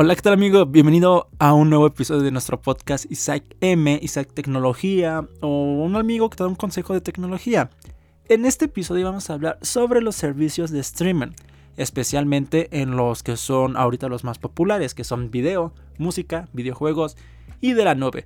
Hola, 0.00 0.14
¿qué 0.14 0.22
tal 0.22 0.34
amigo? 0.34 0.64
Bienvenido 0.64 1.28
a 1.40 1.54
un 1.54 1.70
nuevo 1.70 1.84
episodio 1.84 2.22
de 2.22 2.30
nuestro 2.30 2.62
podcast 2.62 3.10
Isaac 3.10 3.42
M, 3.60 3.98
Isaac 4.00 4.32
Tecnología 4.32 5.26
o 5.40 5.48
un 5.48 5.96
amigo 5.96 6.30
que 6.30 6.36
te 6.36 6.44
da 6.44 6.48
un 6.48 6.54
consejo 6.54 6.94
de 6.94 7.00
tecnología. 7.00 7.68
En 8.28 8.44
este 8.44 8.66
episodio 8.66 9.06
vamos 9.06 9.28
a 9.28 9.34
hablar 9.34 9.58
sobre 9.60 10.00
los 10.00 10.14
servicios 10.14 10.70
de 10.70 10.78
streaming, 10.78 11.32
especialmente 11.76 12.68
en 12.80 12.94
los 12.94 13.24
que 13.24 13.36
son 13.36 13.76
ahorita 13.76 14.08
los 14.08 14.22
más 14.22 14.38
populares, 14.38 14.94
que 14.94 15.02
son 15.02 15.32
video, 15.32 15.72
música, 15.98 16.48
videojuegos 16.52 17.16
y 17.60 17.72
de 17.72 17.84
la 17.84 17.96
nube. 17.96 18.24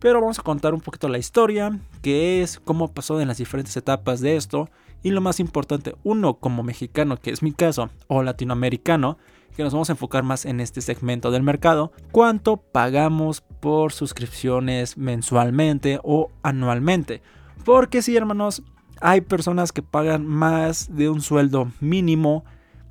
Pero 0.00 0.20
vamos 0.20 0.38
a 0.38 0.42
contar 0.42 0.74
un 0.74 0.82
poquito 0.82 1.08
la 1.08 1.16
historia, 1.16 1.80
qué 2.02 2.42
es, 2.42 2.60
cómo 2.60 2.92
pasó 2.92 3.22
en 3.22 3.28
las 3.28 3.38
diferentes 3.38 3.74
etapas 3.74 4.20
de 4.20 4.36
esto 4.36 4.68
y 5.02 5.12
lo 5.12 5.22
más 5.22 5.40
importante, 5.40 5.94
uno 6.02 6.34
como 6.34 6.62
mexicano, 6.62 7.16
que 7.16 7.30
es 7.30 7.42
mi 7.42 7.52
caso, 7.52 7.88
o 8.06 8.22
latinoamericano, 8.22 9.16
que 9.56 9.62
nos 9.62 9.72
vamos 9.72 9.90
a 9.90 9.92
enfocar 9.92 10.22
más 10.22 10.44
en 10.44 10.60
este 10.60 10.80
segmento 10.80 11.30
del 11.30 11.42
mercado, 11.42 11.92
cuánto 12.12 12.56
pagamos 12.58 13.40
por 13.40 13.92
suscripciones 13.92 14.96
mensualmente 14.96 16.00
o 16.02 16.30
anualmente. 16.42 17.22
Porque 17.64 18.02
si 18.02 18.16
hermanos, 18.16 18.62
hay 19.00 19.20
personas 19.20 19.72
que 19.72 19.82
pagan 19.82 20.26
más 20.26 20.94
de 20.94 21.08
un 21.08 21.20
sueldo 21.20 21.70
mínimo 21.80 22.44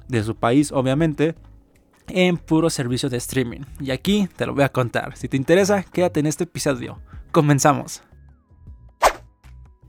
de 0.07 0.23
su 0.23 0.35
país, 0.35 0.71
obviamente, 0.71 1.35
en 2.07 2.37
puro 2.37 2.69
servicio 2.69 3.09
de 3.09 3.17
streaming. 3.17 3.61
Y 3.79 3.91
aquí 3.91 4.27
te 4.35 4.45
lo 4.45 4.53
voy 4.53 4.63
a 4.63 4.69
contar. 4.69 5.15
Si 5.15 5.27
te 5.27 5.37
interesa, 5.37 5.83
quédate 5.83 6.19
en 6.19 6.25
este 6.25 6.45
episodio. 6.45 6.99
Comenzamos. 7.31 8.01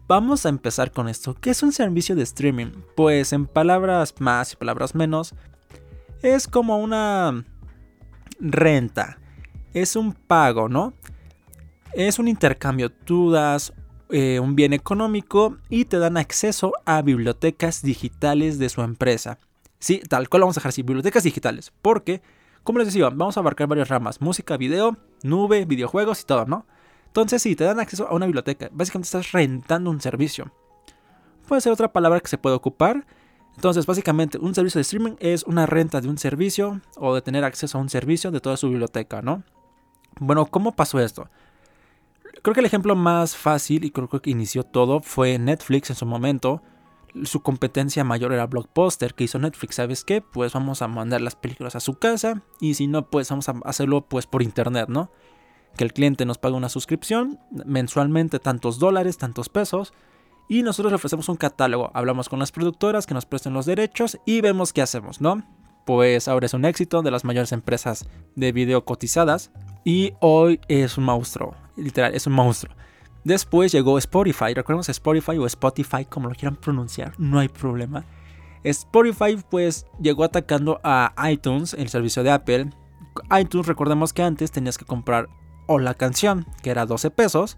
Vamos 0.07 0.45
a 0.45 0.49
empezar 0.49 0.91
con 0.91 1.09
esto. 1.09 1.35
¿Qué 1.35 1.51
es 1.51 1.63
un 1.63 1.73
servicio 1.73 2.17
de 2.17 2.25
streaming? 2.25 2.73
Pues 2.97 3.33
en 3.33 3.47
palabras 3.47 4.15
más 4.19 4.53
y 4.53 4.57
palabras 4.57 4.95
menos, 4.95 5.35
es 6.23 6.47
como 6.47 6.79
una 6.79 7.45
renta. 8.39 9.19
Es 9.73 9.97
un 9.97 10.13
pago, 10.13 10.69
¿no? 10.69 10.95
Es 11.93 12.19
un 12.19 12.29
intercambio. 12.29 12.91
Tú 12.91 13.31
das 13.31 13.73
eh, 14.11 14.41
un 14.41 14.57
bien 14.57 14.73
económico 14.73 15.57
y 15.69 15.85
te 15.85 15.99
dan 15.99 16.17
acceso 16.17 16.73
a 16.85 17.03
bibliotecas 17.03 17.83
digitales 17.83 18.59
de 18.59 18.69
su 18.69 18.83
empresa. 18.83 19.39
Sí, 19.79 20.03
tal 20.09 20.29
cual 20.29 20.43
vamos 20.43 20.57
a 20.57 20.61
dejar 20.61 20.71
así, 20.71 20.83
bibliotecas 20.83 21.23
digitales. 21.23 21.73
Porque, 21.81 22.21
como 22.63 22.79
les 22.79 22.89
decía, 22.89 23.09
vamos 23.09 23.37
a 23.37 23.41
abarcar 23.41 23.69
varias 23.69 23.89
ramas. 23.89 24.21
Música, 24.21 24.57
video, 24.57 24.97
nube, 25.23 25.65
videojuegos 25.65 26.21
y 26.21 26.25
todo, 26.25 26.45
¿no? 26.47 26.67
Entonces, 27.07 27.43
sí, 27.43 27.57
te 27.57 27.65
dan 27.65 27.81
acceso 27.81 28.07
a 28.07 28.15
una 28.15 28.27
biblioteca. 28.27 28.69
Básicamente 28.73 29.07
estás 29.07 29.33
rentando 29.33 29.91
un 29.91 30.01
servicio. 30.01 30.53
Puede 31.49 31.61
ser 31.61 31.73
otra 31.73 31.93
palabra 31.93 32.21
que 32.21 32.29
se 32.29 32.39
puede 32.39 32.55
ocupar. 32.57 33.07
Entonces, 33.57 33.87
básicamente, 33.87 34.39
un 34.39 34.55
servicio 34.55 34.79
de 34.79 34.83
streaming 34.83 35.17
es 35.19 35.43
una 35.45 35.67
renta 35.67 36.01
de 36.01 36.09
un 36.09 36.19
servicio 36.19 36.81
o 36.97 37.15
de 37.15 37.23
tener 37.23 37.45
acceso 37.45 37.79
a 37.79 37.81
un 37.81 37.91
servicio 37.91 38.31
de 38.31 38.41
toda 38.41 38.57
su 38.57 38.69
biblioteca, 38.69 39.23
¿no? 39.23 39.43
Bueno, 40.19 40.47
¿cómo 40.47 40.73
pasó 40.73 40.99
esto? 40.99 41.29
Creo 42.43 42.55
que 42.55 42.61
el 42.61 42.67
ejemplo 42.67 42.97
más 42.97 43.37
fácil 43.37 43.85
y 43.85 43.91
creo 43.91 44.09
que 44.09 44.31
inició 44.31 44.63
todo 44.63 45.01
fue 45.01 45.39
Netflix 45.39 45.91
en 45.91 45.97
su 45.97 46.07
momento. 46.07 46.63
Su 47.25 47.43
competencia 47.43 48.03
mayor 48.05 48.33
era 48.33 48.47
Blockbuster 48.47 49.15
que 49.15 49.25
hizo 49.25 49.39
Netflix. 49.39 49.75
¿Sabes 49.75 50.05
qué? 50.05 50.23
Pues 50.23 50.53
vamos 50.53 50.81
a 50.81 50.89
mandar 50.89 51.21
las 51.21 51.37
películas 51.37 51.77
a 51.77 51.81
su 51.81 51.99
casa 51.99 52.43
y 52.61 52.75
si 52.75 52.87
no, 52.87 53.11
pues 53.11 53.29
vamos 53.29 53.49
a 53.49 53.57
hacerlo 53.65 54.03
pues 54.03 54.27
por 54.27 54.43
internet, 54.43 54.89
¿no? 54.89 55.11
que 55.77 55.85
el 55.85 55.93
cliente 55.93 56.25
nos 56.25 56.39
paga 56.39 56.57
una 56.57 56.69
suscripción 56.69 57.39
mensualmente, 57.65 58.39
tantos 58.39 58.79
dólares, 58.79 59.19
tantos 59.19 59.49
pesos, 59.49 59.93
y 60.51 60.65
nosotros 60.65 60.91
le 60.91 60.97
ofrecemos 60.97 61.29
un 61.29 61.37
catálogo. 61.37 61.93
Hablamos 61.95 62.29
con 62.29 62.41
las 62.41 62.51
productoras 62.51 63.07
que 63.07 63.15
nos 63.15 63.25
presten 63.25 63.55
los 63.55 63.67
derechos 63.67 64.19
y 64.27 64.41
vemos 64.41 64.73
qué 64.73 64.83
hacemos, 64.83 65.21
¿no? 65.21 65.45
Pues 65.87 66.27
ahora 66.27 66.47
es 66.47 66.55
un 66.55 66.65
éxito 66.65 67.03
de 67.03 67.13
las 67.13 67.25
mayores 67.25 67.53
empresas 67.53 68.05
de 68.35 68.51
video 68.51 68.85
cotizadas 68.85 69.53
y 69.85 70.13
hoy 70.19 70.61
es 70.67 70.99
un 70.99 71.05
monstruo, 71.05 71.55
literal, 71.77 72.17
es 72.17 72.27
un 72.27 72.33
monstruo. 72.33 72.75
Después 73.23 73.71
llegó 73.71 73.97
Spotify, 73.97 74.53
recordemos 74.53 74.89
Spotify 74.89 75.39
o 75.39 75.47
Spotify, 75.47 76.05
como 76.05 76.29
lo 76.29 76.35
quieran 76.35 76.57
pronunciar, 76.57 77.13
no 77.17 77.39
hay 77.39 77.49
problema. 77.49 78.05
Spotify 78.65 79.39
pues 79.49 79.87
llegó 80.03 80.25
atacando 80.25 80.81
a 80.83 81.15
iTunes, 81.31 81.75
el 81.75 81.91
servicio 81.91 82.25
de 82.25 82.33
Apple. 82.33 82.71
iTunes 83.41 83.69
recordemos 83.69 84.13
que 84.13 84.25
antes 84.25 84.51
tenías 84.51 84.79
que 84.79 84.85
comprar 84.85 85.29
o 85.69 85.79
la 85.79 85.95
canción, 85.95 86.45
que 86.61 86.71
era 86.71 86.87
12 86.87 87.13
pesos, 87.13 87.57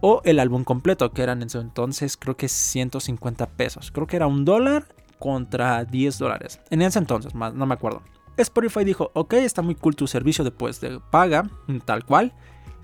o 0.00 0.20
el 0.24 0.38
álbum 0.38 0.64
completo, 0.64 1.10
que 1.12 1.22
eran 1.22 1.42
en 1.42 1.50
su 1.50 1.58
entonces 1.58 2.16
creo 2.16 2.36
que 2.36 2.48
150 2.48 3.46
pesos. 3.50 3.90
Creo 3.90 4.06
que 4.06 4.16
era 4.16 4.26
un 4.26 4.44
dólar 4.44 4.86
contra 5.18 5.84
10 5.84 6.18
dólares. 6.18 6.60
En 6.70 6.82
ese 6.82 6.98
entonces, 6.98 7.34
no 7.34 7.66
me 7.66 7.74
acuerdo. 7.74 8.02
Spotify 8.36 8.84
dijo, 8.84 9.10
ok, 9.14 9.34
está 9.34 9.62
muy 9.62 9.74
cool 9.74 9.96
tu 9.96 10.06
servicio 10.06 10.44
después 10.44 10.80
de 10.80 11.00
paga, 11.10 11.50
tal 11.84 12.04
cual, 12.04 12.32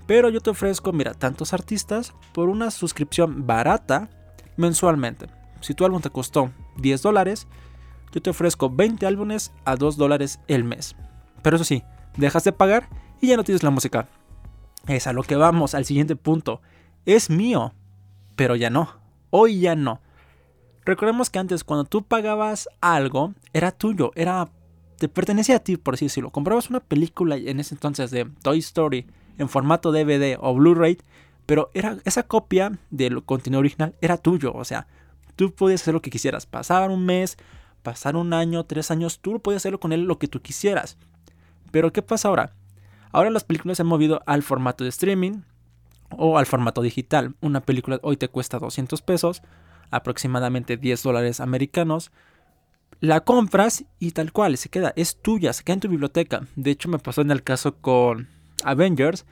pero 0.05 0.29
yo 0.29 0.41
te 0.41 0.49
ofrezco, 0.49 0.91
mira, 0.91 1.13
tantos 1.13 1.53
artistas 1.53 2.13
por 2.33 2.49
una 2.49 2.71
suscripción 2.71 3.47
barata 3.47 4.09
mensualmente. 4.57 5.27
Si 5.61 5.73
tu 5.73 5.85
álbum 5.85 6.01
te 6.01 6.09
costó 6.09 6.51
10 6.77 7.01
dólares, 7.01 7.47
yo 8.11 8.21
te 8.21 8.29
ofrezco 8.29 8.69
20 8.69 9.05
álbumes 9.05 9.51
a 9.63 9.75
2 9.75 9.97
dólares 9.97 10.39
el 10.47 10.63
mes. 10.63 10.95
Pero 11.41 11.55
eso 11.55 11.65
sí, 11.65 11.83
dejas 12.17 12.43
de 12.43 12.51
pagar 12.51 12.89
y 13.21 13.27
ya 13.27 13.37
no 13.37 13.43
tienes 13.43 13.63
la 13.63 13.71
música. 13.71 14.07
Es 14.87 15.07
a 15.07 15.13
lo 15.13 15.23
que 15.23 15.35
vamos, 15.35 15.73
al 15.73 15.85
siguiente 15.85 16.15
punto. 16.15 16.61
Es 17.05 17.29
mío, 17.29 17.73
pero 18.35 18.55
ya 18.55 18.69
no. 18.69 18.89
Hoy 19.29 19.59
ya 19.59 19.75
no. 19.75 20.01
Recordemos 20.85 21.29
que 21.29 21.39
antes 21.39 21.63
cuando 21.63 21.85
tú 21.85 22.03
pagabas 22.03 22.67
algo, 22.81 23.33
era 23.53 23.71
tuyo, 23.71 24.11
era 24.15 24.49
te 24.97 25.09
pertenecía 25.09 25.57
a 25.57 25.59
ti, 25.59 25.77
por 25.77 25.95
así 25.95 26.05
decirlo. 26.05 26.31
Comprabas 26.31 26.69
una 26.69 26.79
película 26.79 27.35
en 27.35 27.59
ese 27.59 27.75
entonces 27.75 28.11
de 28.11 28.25
Toy 28.41 28.59
Story 28.59 29.07
en 29.37 29.49
formato 29.49 29.91
DVD 29.91 30.37
o 30.39 30.53
Blu-ray, 30.53 30.97
pero 31.45 31.69
era 31.73 31.97
esa 32.05 32.23
copia 32.23 32.79
del 32.89 33.23
contenido 33.23 33.59
original 33.59 33.95
era 34.01 34.17
tuyo, 34.17 34.53
o 34.53 34.63
sea, 34.63 34.87
tú 35.35 35.53
podías 35.53 35.81
hacer 35.81 35.93
lo 35.93 36.01
que 36.01 36.09
quisieras. 36.09 36.45
Pasar 36.45 36.89
un 36.89 37.05
mes, 37.05 37.37
pasar 37.83 38.15
un 38.15 38.33
año, 38.33 38.63
tres 38.65 38.89
años, 38.89 39.19
tú 39.19 39.39
podías 39.39 39.61
hacerlo 39.61 39.79
con 39.79 39.91
él 39.91 40.03
lo 40.03 40.17
que 40.17 40.27
tú 40.27 40.41
quisieras. 40.41 40.97
Pero 41.71 41.91
¿qué 41.91 42.01
pasa 42.01 42.29
ahora? 42.29 42.53
Ahora 43.11 43.29
las 43.29 43.43
películas 43.43 43.77
se 43.77 43.83
han 43.83 43.87
movido 43.87 44.21
al 44.25 44.43
formato 44.43 44.83
de 44.83 44.89
streaming 44.89 45.41
o 46.09 46.37
al 46.37 46.45
formato 46.45 46.81
digital. 46.81 47.35
Una 47.41 47.61
película 47.61 47.99
hoy 48.03 48.17
te 48.17 48.27
cuesta 48.27 48.59
200 48.59 49.01
pesos, 49.01 49.41
aproximadamente 49.91 50.77
10 50.77 51.03
dólares 51.03 51.39
americanos. 51.39 52.11
La 53.01 53.21
compras 53.21 53.85
y 53.99 54.11
tal 54.11 54.31
cual, 54.31 54.57
se 54.57 54.69
queda, 54.69 54.93
es 54.95 55.21
tuya, 55.21 55.53
se 55.53 55.63
queda 55.63 55.75
en 55.75 55.79
tu 55.81 55.89
biblioteca. 55.89 56.47
De 56.55 56.71
hecho, 56.71 56.89
me 56.89 56.99
pasó 56.99 57.21
en 57.21 57.31
el 57.31 57.43
caso 57.43 57.75
con 57.77 58.29
Avengers. 58.63 59.25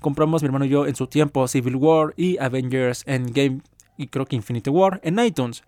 Compramos 0.00 0.42
mi 0.42 0.46
hermano 0.46 0.66
y 0.66 0.68
yo 0.68 0.86
en 0.86 0.94
su 0.94 1.06
tiempo 1.06 1.48
Civil 1.48 1.76
War 1.76 2.14
y 2.16 2.38
Avengers 2.38 3.02
Endgame 3.06 3.62
y 3.96 4.08
creo 4.08 4.26
que 4.26 4.36
Infinity 4.36 4.70
War 4.70 5.00
en 5.02 5.18
iTunes. 5.18 5.64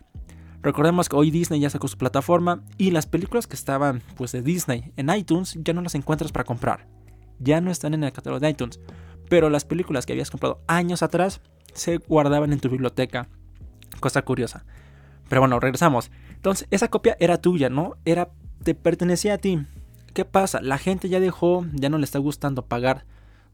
Recordemos 0.62 1.08
que 1.08 1.16
hoy 1.16 1.30
Disney 1.30 1.58
ya 1.58 1.70
sacó 1.70 1.88
su 1.88 1.96
plataforma 1.96 2.62
y 2.76 2.90
las 2.90 3.06
películas 3.06 3.46
que 3.46 3.56
estaban 3.56 4.02
pues 4.16 4.32
de 4.32 4.42
Disney 4.42 4.92
en 4.96 5.08
iTunes 5.10 5.58
ya 5.64 5.72
no 5.72 5.80
las 5.80 5.94
encuentras 5.94 6.30
para 6.30 6.44
comprar 6.44 6.86
ya 7.40 7.60
no 7.60 7.70
están 7.70 7.94
en 7.94 8.04
el 8.04 8.12
catálogo 8.12 8.40
de 8.40 8.50
iTunes, 8.50 8.78
pero 9.30 9.48
las 9.48 9.64
películas 9.64 10.04
que 10.04 10.12
habías 10.12 10.30
comprado 10.30 10.60
años 10.66 11.02
atrás 11.02 11.40
se 11.72 11.98
guardaban 11.98 12.52
en 12.52 12.58
tu 12.58 12.68
biblioteca. 12.68 13.28
Cosa 14.00 14.22
curiosa. 14.22 14.66
Pero 15.28 15.40
bueno, 15.40 15.60
regresamos. 15.60 16.10
Entonces, 16.34 16.66
esa 16.72 16.88
copia 16.88 17.16
era 17.20 17.40
tuya, 17.40 17.70
¿no? 17.70 17.96
Era 18.04 18.30
te 18.64 18.74
pertenecía 18.74 19.34
a 19.34 19.38
ti. 19.38 19.64
¿Qué 20.14 20.24
pasa? 20.24 20.60
La 20.60 20.78
gente 20.78 21.08
ya 21.08 21.20
dejó, 21.20 21.64
ya 21.72 21.88
no 21.88 21.98
le 21.98 22.04
está 22.04 22.18
gustando 22.18 22.66
pagar 22.66 23.06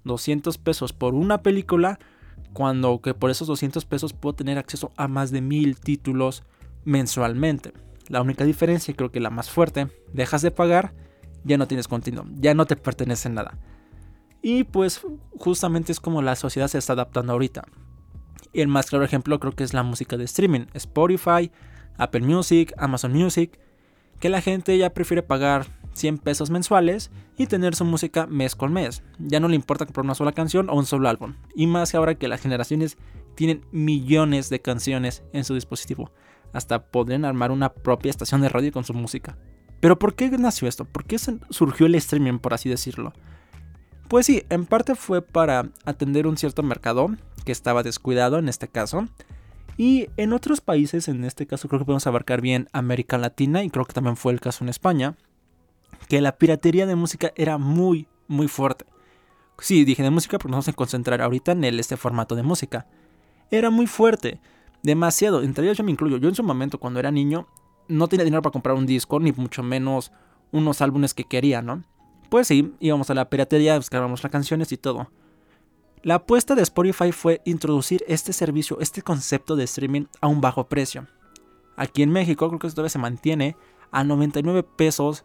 200 0.05 0.57
pesos 0.57 0.95
por 0.95 1.15
una 1.15 1.43
película 1.43 1.99
cuando 2.55 3.03
que 3.03 3.13
por 3.13 3.29
esos 3.29 3.47
200 3.47 3.85
pesos 3.85 4.15
puedo 4.15 4.35
tener 4.35 4.57
acceso 4.57 4.93
a 4.97 5.09
más 5.09 5.31
de 5.31 5.43
mil 5.43 5.79
títulos 5.79 6.43
mensualmente. 6.85 7.75
La 8.09 8.23
única 8.23 8.45
diferencia, 8.45 8.95
creo 8.95 9.13
que 9.13 9.21
la 9.21 9.29
más 9.29 9.51
fuerte, 9.51 9.89
dejas 10.15 10.41
de 10.41 10.51
pagar, 10.51 10.95
ya 11.45 11.59
no 11.59 11.69
tienes 11.69 11.87
continuo, 11.87 12.25
ya 12.35 12.55
no 12.55 12.65
te 12.65 12.77
pertenece 12.77 13.29
nada. 13.29 13.59
Y 14.49 14.63
pues 14.63 15.01
justamente 15.41 15.91
es 15.91 15.99
como 15.99 16.23
la 16.23 16.37
sociedad 16.37 16.69
se 16.69 16.79
está 16.79 16.93
adaptando 16.93 17.33
ahorita. 17.33 17.65
El 18.53 18.69
más 18.69 18.87
claro 18.87 19.05
ejemplo 19.05 19.41
creo 19.41 19.51
que 19.51 19.65
es 19.65 19.75
la 19.75 19.83
música 19.83 20.17
de 20.17 20.23
streaming. 20.23 20.67
Spotify, 20.73 21.51
Apple 21.99 22.21
Music, 22.21 22.73
Amazon 22.79 23.13
Music. 23.13 23.59
Que 24.21 24.29
la 24.29 24.41
gente 24.41 24.79
ya 24.79 24.95
prefiere 24.95 25.25
pagar 25.25 25.67
100 25.95 26.19
pesos 26.19 26.51
mensuales 26.51 27.11
y 27.37 27.49
tener 27.49 27.75
su 27.75 27.85
música 27.85 28.29
mes 28.29 28.55
con 28.55 28.73
mes. 28.73 29.03
Ya 29.19 29.41
no 29.41 29.49
le 29.49 29.57
importa 29.57 29.85
comprar 29.85 30.05
una 30.05 30.15
sola 30.15 30.31
canción 30.31 30.71
o 30.71 30.75
un 30.75 30.87
solo 30.87 31.09
álbum. 31.09 31.35
Y 31.57 31.67
más 31.67 31.91
que 31.91 31.97
ahora 31.97 32.15
que 32.15 32.29
las 32.29 32.41
generaciones 32.41 32.99
tienen 33.35 33.67
millones 33.73 34.49
de 34.49 34.63
canciones 34.63 35.25
en 35.33 35.43
su 35.43 35.55
dispositivo. 35.55 36.13
Hasta 36.53 36.87
podrían 36.87 37.25
armar 37.25 37.51
una 37.51 37.73
propia 37.73 38.11
estación 38.11 38.43
de 38.43 38.49
radio 38.49 38.71
con 38.71 38.85
su 38.85 38.95
música. 38.95 39.37
Pero 39.81 39.99
¿por 39.99 40.15
qué 40.15 40.31
nació 40.31 40.69
esto? 40.69 40.85
¿Por 40.85 41.05
qué 41.05 41.19
surgió 41.19 41.87
el 41.87 41.97
streaming, 41.97 42.39
por 42.39 42.55
así 42.55 42.69
decirlo? 42.69 43.13
Pues 44.09 44.27
sí, 44.27 44.45
en 44.51 44.67
parte 44.67 44.95
fue 44.95 45.21
para 45.21 45.69
atender 45.85 46.27
un 46.27 46.37
cierto 46.37 46.63
mercado 46.63 47.11
que 47.45 47.53
estaba 47.53 47.83
descuidado 47.83 48.39
en 48.39 48.49
este 48.49 48.69
caso. 48.69 49.09
Y 49.77 50.09
en 50.17 50.33
otros 50.33 50.61
países, 50.61 51.09
en 51.09 51.25
este 51.25 51.47
caso 51.47 51.69
creo 51.69 51.81
que 51.81 51.85
podemos 51.85 52.07
abarcar 52.07 52.41
bien 52.41 52.69
América 52.73 53.19
Latina 53.19 53.65
y 53.65 53.71
creo 53.71 53.85
que 53.85 53.93
también 53.93 54.17
fue 54.17 54.33
el 54.33 54.41
caso 54.41 54.65
en 54.65 54.69
España. 54.69 55.17
que 56.09 56.21
la 56.21 56.37
piratería 56.37 56.87
de 56.87 56.95
música 56.95 57.33
era 57.37 57.59
muy, 57.59 58.07
muy 58.29 58.49
fuerte. 58.49 58.85
Sí, 59.59 59.85
dije 59.85 60.03
de 60.03 60.11
música 60.11 60.39
porque 60.39 60.51
nos 60.51 60.57
vamos 60.59 60.69
a 60.69 60.73
concentrar 60.73 61.21
ahorita 61.23 61.53
en 61.53 61.65
el, 61.65 61.81
este 61.81 61.97
formato 61.97 62.37
de 62.37 62.43
música. 62.43 62.87
Era 63.51 63.71
muy 63.71 63.87
fuerte, 63.87 64.41
demasiado. 64.83 65.43
Entre 65.43 65.65
ellos 65.65 65.79
yo 65.79 65.85
me 65.85 65.91
incluyo. 65.91 66.19
Yo 66.19 66.29
en 66.29 66.35
su 66.35 66.45
momento, 66.45 66.79
cuando 66.79 67.01
era 67.01 67.11
niño, 67.11 67.49
no 67.89 68.07
tenía 68.09 68.25
dinero 68.25 68.43
para 68.43 68.53
comprar 68.53 68.77
un 68.77 68.87
disco, 68.87 69.19
ni 69.19 69.33
mucho 69.33 69.63
menos 69.63 70.13
unos 70.53 70.81
álbumes 70.81 71.15
que 71.15 71.25
quería, 71.25 71.63
¿no? 71.63 71.83
Pues 72.29 72.49
sí, 72.49 72.75
íbamos 72.81 73.11
a 73.11 73.15
la 73.15 73.29
piratería, 73.31 73.75
descargábamos 73.75 74.23
las 74.23 74.33
canciones 74.33 74.73
y 74.73 74.77
todo. 74.77 75.11
La 76.03 76.17
apuesta 76.17 76.55
de 76.55 76.63
Spotify 76.63 77.13
fue 77.13 77.41
introducir 77.45 78.05
este 78.09 78.33
servicio, 78.33 78.79
este 78.81 79.03
concepto 79.03 79.57
de 79.57 79.65
streaming 79.65 80.05
a 80.21 80.29
un 80.29 80.41
bajo 80.41 80.69
precio. 80.69 81.07
Aquí 81.77 82.03
en 82.03 82.11
México 82.11 82.49
creo 82.49 82.59
que 82.59 82.71
todavía 82.71 82.91
se 82.91 82.99
mantiene 82.99 83.57
a 83.91 84.05
99 84.05 84.63
pesos 84.63 85.25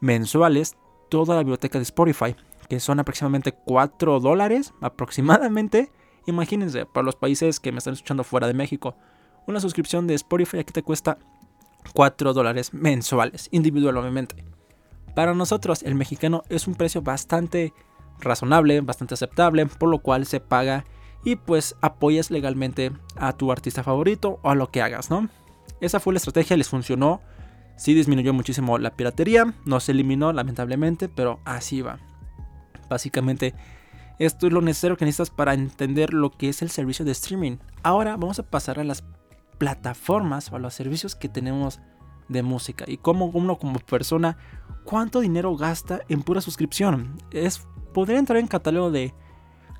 mensuales 0.00 0.76
toda 1.08 1.34
la 1.34 1.40
biblioteca 1.40 1.78
de 1.78 1.82
Spotify, 1.82 2.36
que 2.68 2.80
son 2.80 3.00
aproximadamente 3.00 3.52
4 3.52 4.20
dólares 4.20 4.72
aproximadamente. 4.80 5.90
Imagínense, 6.26 6.86
para 6.86 7.04
los 7.04 7.16
países 7.16 7.60
que 7.60 7.72
me 7.72 7.78
están 7.78 7.94
escuchando 7.94 8.24
fuera 8.24 8.46
de 8.46 8.54
México, 8.54 8.94
una 9.46 9.60
suscripción 9.60 10.06
de 10.06 10.14
Spotify 10.14 10.58
aquí 10.58 10.72
te 10.72 10.82
cuesta 10.82 11.18
4 11.94 12.32
dólares 12.32 12.72
mensuales, 12.72 13.48
individual 13.50 13.96
obviamente. 13.96 14.44
Para 15.14 15.34
nosotros, 15.34 15.82
el 15.82 15.94
mexicano 15.94 16.42
es 16.48 16.66
un 16.66 16.74
precio 16.74 17.02
bastante 17.02 17.72
razonable, 18.18 18.80
bastante 18.80 19.14
aceptable, 19.14 19.66
por 19.66 19.88
lo 19.88 19.98
cual 19.98 20.26
se 20.26 20.40
paga 20.40 20.84
y 21.24 21.36
pues 21.36 21.76
apoyas 21.80 22.30
legalmente 22.30 22.92
a 23.16 23.32
tu 23.32 23.52
artista 23.52 23.82
favorito 23.82 24.40
o 24.42 24.50
a 24.50 24.54
lo 24.54 24.70
que 24.70 24.82
hagas, 24.82 25.10
¿no? 25.10 25.28
Esa 25.80 26.00
fue 26.00 26.12
la 26.12 26.18
estrategia, 26.18 26.56
les 26.56 26.68
funcionó. 26.68 27.20
Sí 27.76 27.94
disminuyó 27.94 28.34
muchísimo 28.34 28.78
la 28.78 28.90
piratería, 28.90 29.54
no 29.64 29.80
se 29.80 29.92
eliminó 29.92 30.32
lamentablemente, 30.32 31.08
pero 31.08 31.40
así 31.44 31.80
va. 31.80 31.98
Básicamente, 32.90 33.54
esto 34.18 34.46
es 34.46 34.52
lo 34.52 34.60
necesario 34.60 34.98
que 34.98 35.06
necesitas 35.06 35.30
para 35.30 35.54
entender 35.54 36.12
lo 36.12 36.30
que 36.30 36.50
es 36.50 36.60
el 36.60 36.70
servicio 36.70 37.06
de 37.06 37.12
streaming. 37.12 37.56
Ahora 37.82 38.16
vamos 38.16 38.38
a 38.38 38.42
pasar 38.42 38.78
a 38.78 38.84
las 38.84 39.02
plataformas 39.56 40.52
o 40.52 40.56
a 40.56 40.58
los 40.58 40.74
servicios 40.74 41.14
que 41.14 41.30
tenemos 41.30 41.80
de 42.30 42.42
música 42.42 42.84
y 42.88 42.96
cómo 42.96 43.26
uno 43.26 43.58
como 43.58 43.78
persona 43.80 44.38
cuánto 44.84 45.20
dinero 45.20 45.54
gasta 45.56 46.00
en 46.08 46.22
pura 46.22 46.40
suscripción. 46.40 47.18
Es 47.30 47.66
podría 47.92 48.18
entrar 48.18 48.38
en 48.38 48.46
catálogo 48.46 48.90
de 48.90 49.12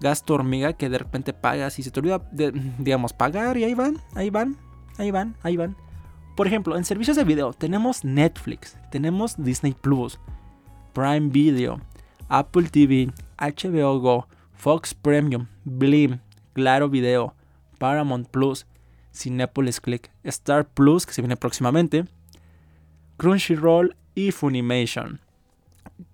gasto 0.01 0.35
hormiga 0.35 0.73
que 0.73 0.89
de 0.89 0.99
repente 0.99 1.33
pagas 1.33 1.79
y 1.79 1.83
se 1.83 1.91
te 1.91 2.01
olvida 2.01 2.19
de, 2.33 2.53
digamos 2.79 3.13
pagar 3.13 3.57
y 3.57 3.65
ahí 3.65 3.75
van, 3.75 3.99
ahí 4.15 4.31
van, 4.31 4.57
ahí 4.99 5.11
van, 5.11 5.37
ahí 5.43 5.57
van. 5.57 5.77
Por 6.37 6.47
ejemplo, 6.47 6.77
en 6.77 6.85
servicios 6.85 7.17
de 7.17 7.25
video 7.25 7.53
tenemos 7.53 8.05
Netflix, 8.05 8.77
tenemos 8.91 9.37
Disney 9.37 9.75
Plus, 9.75 10.19
Prime 10.93 11.29
Video, 11.29 11.81
Apple 12.29 12.69
TV, 12.69 13.13
HBO 13.39 14.01
Go, 14.01 14.27
Fox 14.55 14.95
Premium, 14.95 15.47
Blim, 15.65 16.19
Claro 16.53 16.89
Video, 16.89 17.35
Paramount 17.79 18.29
Plus, 18.29 18.67
Cinepolis 19.13 19.81
Click, 19.81 20.11
Star 20.25 20.67
Plus, 20.67 21.07
que 21.07 21.13
se 21.13 21.23
viene 21.23 21.37
próximamente, 21.37 22.07
Crunchyroll 23.21 23.97
y 24.15 24.33
Funimation. 24.33 25.21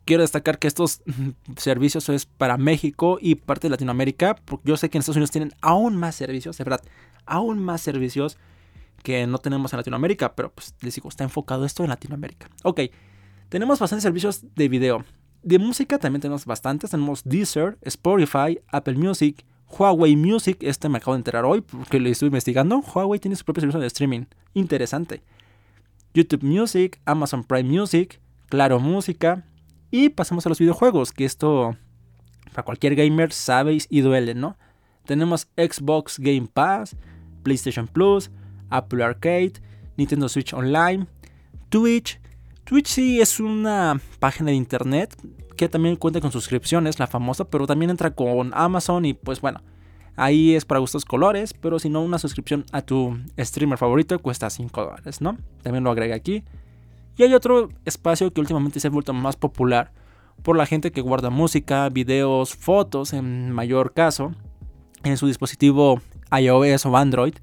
Quiero 0.04 0.24
destacar 0.24 0.58
que 0.58 0.66
estos 0.66 1.02
servicios 1.56 2.08
es 2.08 2.26
para 2.26 2.56
México 2.56 3.18
y 3.20 3.36
parte 3.36 3.68
de 3.68 3.70
Latinoamérica, 3.70 4.34
porque 4.44 4.70
yo 4.70 4.76
sé 4.76 4.90
que 4.90 4.98
en 4.98 5.00
Estados 5.00 5.16
Unidos 5.16 5.30
tienen 5.30 5.52
aún 5.60 5.94
más 5.94 6.16
servicios, 6.16 6.58
de 6.58 6.64
verdad, 6.64 6.82
aún 7.24 7.60
más 7.60 7.80
servicios 7.80 8.38
que 9.04 9.24
no 9.28 9.38
tenemos 9.38 9.72
en 9.72 9.76
Latinoamérica, 9.76 10.34
pero 10.34 10.50
pues 10.50 10.74
les 10.80 10.96
digo, 10.96 11.08
está 11.08 11.22
enfocado 11.22 11.64
esto 11.64 11.84
en 11.84 11.90
Latinoamérica. 11.90 12.50
Ok, 12.64 12.80
tenemos 13.50 13.78
bastantes 13.78 14.02
servicios 14.02 14.42
de 14.56 14.68
video. 14.68 15.04
De 15.44 15.60
música 15.60 16.00
también 16.00 16.20
tenemos 16.20 16.44
bastantes, 16.44 16.90
tenemos 16.90 17.22
Deezer, 17.22 17.78
Spotify, 17.82 18.58
Apple 18.66 18.96
Music, 18.96 19.44
Huawei 19.68 20.16
Music, 20.16 20.58
este 20.60 20.88
me 20.88 20.98
acabo 20.98 21.12
de 21.12 21.18
enterar 21.18 21.44
hoy 21.44 21.60
porque 21.60 22.00
lo 22.00 22.08
estuve 22.08 22.28
investigando. 22.28 22.80
Huawei 22.80 23.20
tiene 23.20 23.36
su 23.36 23.44
propio 23.44 23.60
servicio 23.60 23.78
de 23.78 23.86
streaming, 23.86 24.24
interesante. 24.54 25.22
YouTube 26.16 26.44
Music, 26.44 26.98
Amazon 27.04 27.44
Prime 27.44 27.68
Music, 27.68 28.20
Claro 28.48 28.80
Música. 28.80 29.44
Y 29.90 30.08
pasamos 30.08 30.46
a 30.46 30.48
los 30.48 30.58
videojuegos, 30.58 31.12
que 31.12 31.26
esto 31.26 31.76
para 32.52 32.64
cualquier 32.64 32.94
gamer 32.94 33.32
sabéis 33.32 33.86
y 33.90 34.00
duele, 34.00 34.34
¿no? 34.34 34.56
Tenemos 35.04 35.48
Xbox 35.56 36.18
Game 36.18 36.48
Pass, 36.52 36.96
PlayStation 37.42 37.86
Plus, 37.86 38.30
Apple 38.70 39.04
Arcade, 39.04 39.52
Nintendo 39.96 40.28
Switch 40.28 40.54
Online, 40.54 41.06
Twitch. 41.68 42.18
Twitch 42.64 42.88
sí 42.88 43.20
es 43.20 43.38
una 43.38 44.00
página 44.18 44.50
de 44.50 44.56
internet 44.56 45.14
que 45.56 45.68
también 45.68 45.96
cuenta 45.96 46.20
con 46.20 46.32
suscripciones, 46.32 46.98
la 46.98 47.06
famosa, 47.06 47.44
pero 47.44 47.66
también 47.66 47.90
entra 47.90 48.14
con 48.14 48.52
Amazon 48.54 49.04
y 49.04 49.12
pues 49.12 49.40
bueno, 49.40 49.60
ahí 50.16 50.54
es 50.54 50.64
para 50.64 50.80
gustos 50.80 51.04
colores, 51.04 51.54
pero 51.54 51.78
si 51.78 51.88
no, 51.88 52.02
una 52.02 52.18
suscripción 52.18 52.64
a 52.72 52.82
tu 52.82 53.18
streamer 53.38 53.78
favorito 53.78 54.18
cuesta 54.18 54.50
5 54.50 54.84
dólares, 54.84 55.20
¿no? 55.20 55.36
También 55.62 55.84
lo 55.84 55.90
agrega 55.90 56.16
aquí. 56.16 56.44
Y 57.16 57.22
hay 57.22 57.34
otro 57.34 57.70
espacio 57.84 58.32
que 58.32 58.40
últimamente 58.40 58.80
se 58.80 58.88
ha 58.88 58.90
vuelto 58.90 59.12
más 59.12 59.36
popular 59.36 59.92
por 60.42 60.56
la 60.56 60.66
gente 60.66 60.92
que 60.92 61.00
guarda 61.00 61.30
música, 61.30 61.88
videos, 61.88 62.54
fotos 62.54 63.12
en 63.12 63.52
mayor 63.52 63.94
caso 63.94 64.32
en 65.02 65.16
su 65.16 65.26
dispositivo 65.26 66.00
iOS 66.30 66.84
o 66.86 66.96
Android 66.96 67.34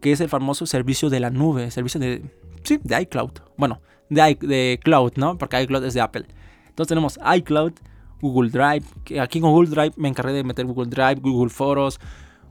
que 0.00 0.12
es 0.12 0.20
el 0.20 0.28
famoso 0.28 0.66
servicio 0.66 1.10
de 1.10 1.20
la 1.20 1.30
nube, 1.30 1.70
servicio 1.70 2.00
de, 2.00 2.22
sí, 2.64 2.80
de 2.82 3.02
iCloud. 3.02 3.32
Bueno, 3.56 3.80
de, 4.08 4.36
de 4.40 4.80
Cloud, 4.82 5.12
¿no? 5.16 5.38
Porque 5.38 5.60
iCloud 5.62 5.84
es 5.84 5.94
de 5.94 6.00
Apple. 6.00 6.26
Entonces 6.68 6.88
tenemos 6.88 7.18
iCloud, 7.36 7.72
Google 8.20 8.50
Drive. 8.50 8.84
Que 9.04 9.20
aquí 9.20 9.40
con 9.40 9.50
Google 9.50 9.70
Drive 9.70 9.92
me 9.96 10.08
encargué 10.08 10.32
de 10.32 10.44
meter 10.44 10.66
Google 10.66 10.90
Drive, 10.90 11.16
Google 11.20 11.50
Foros, 11.50 12.00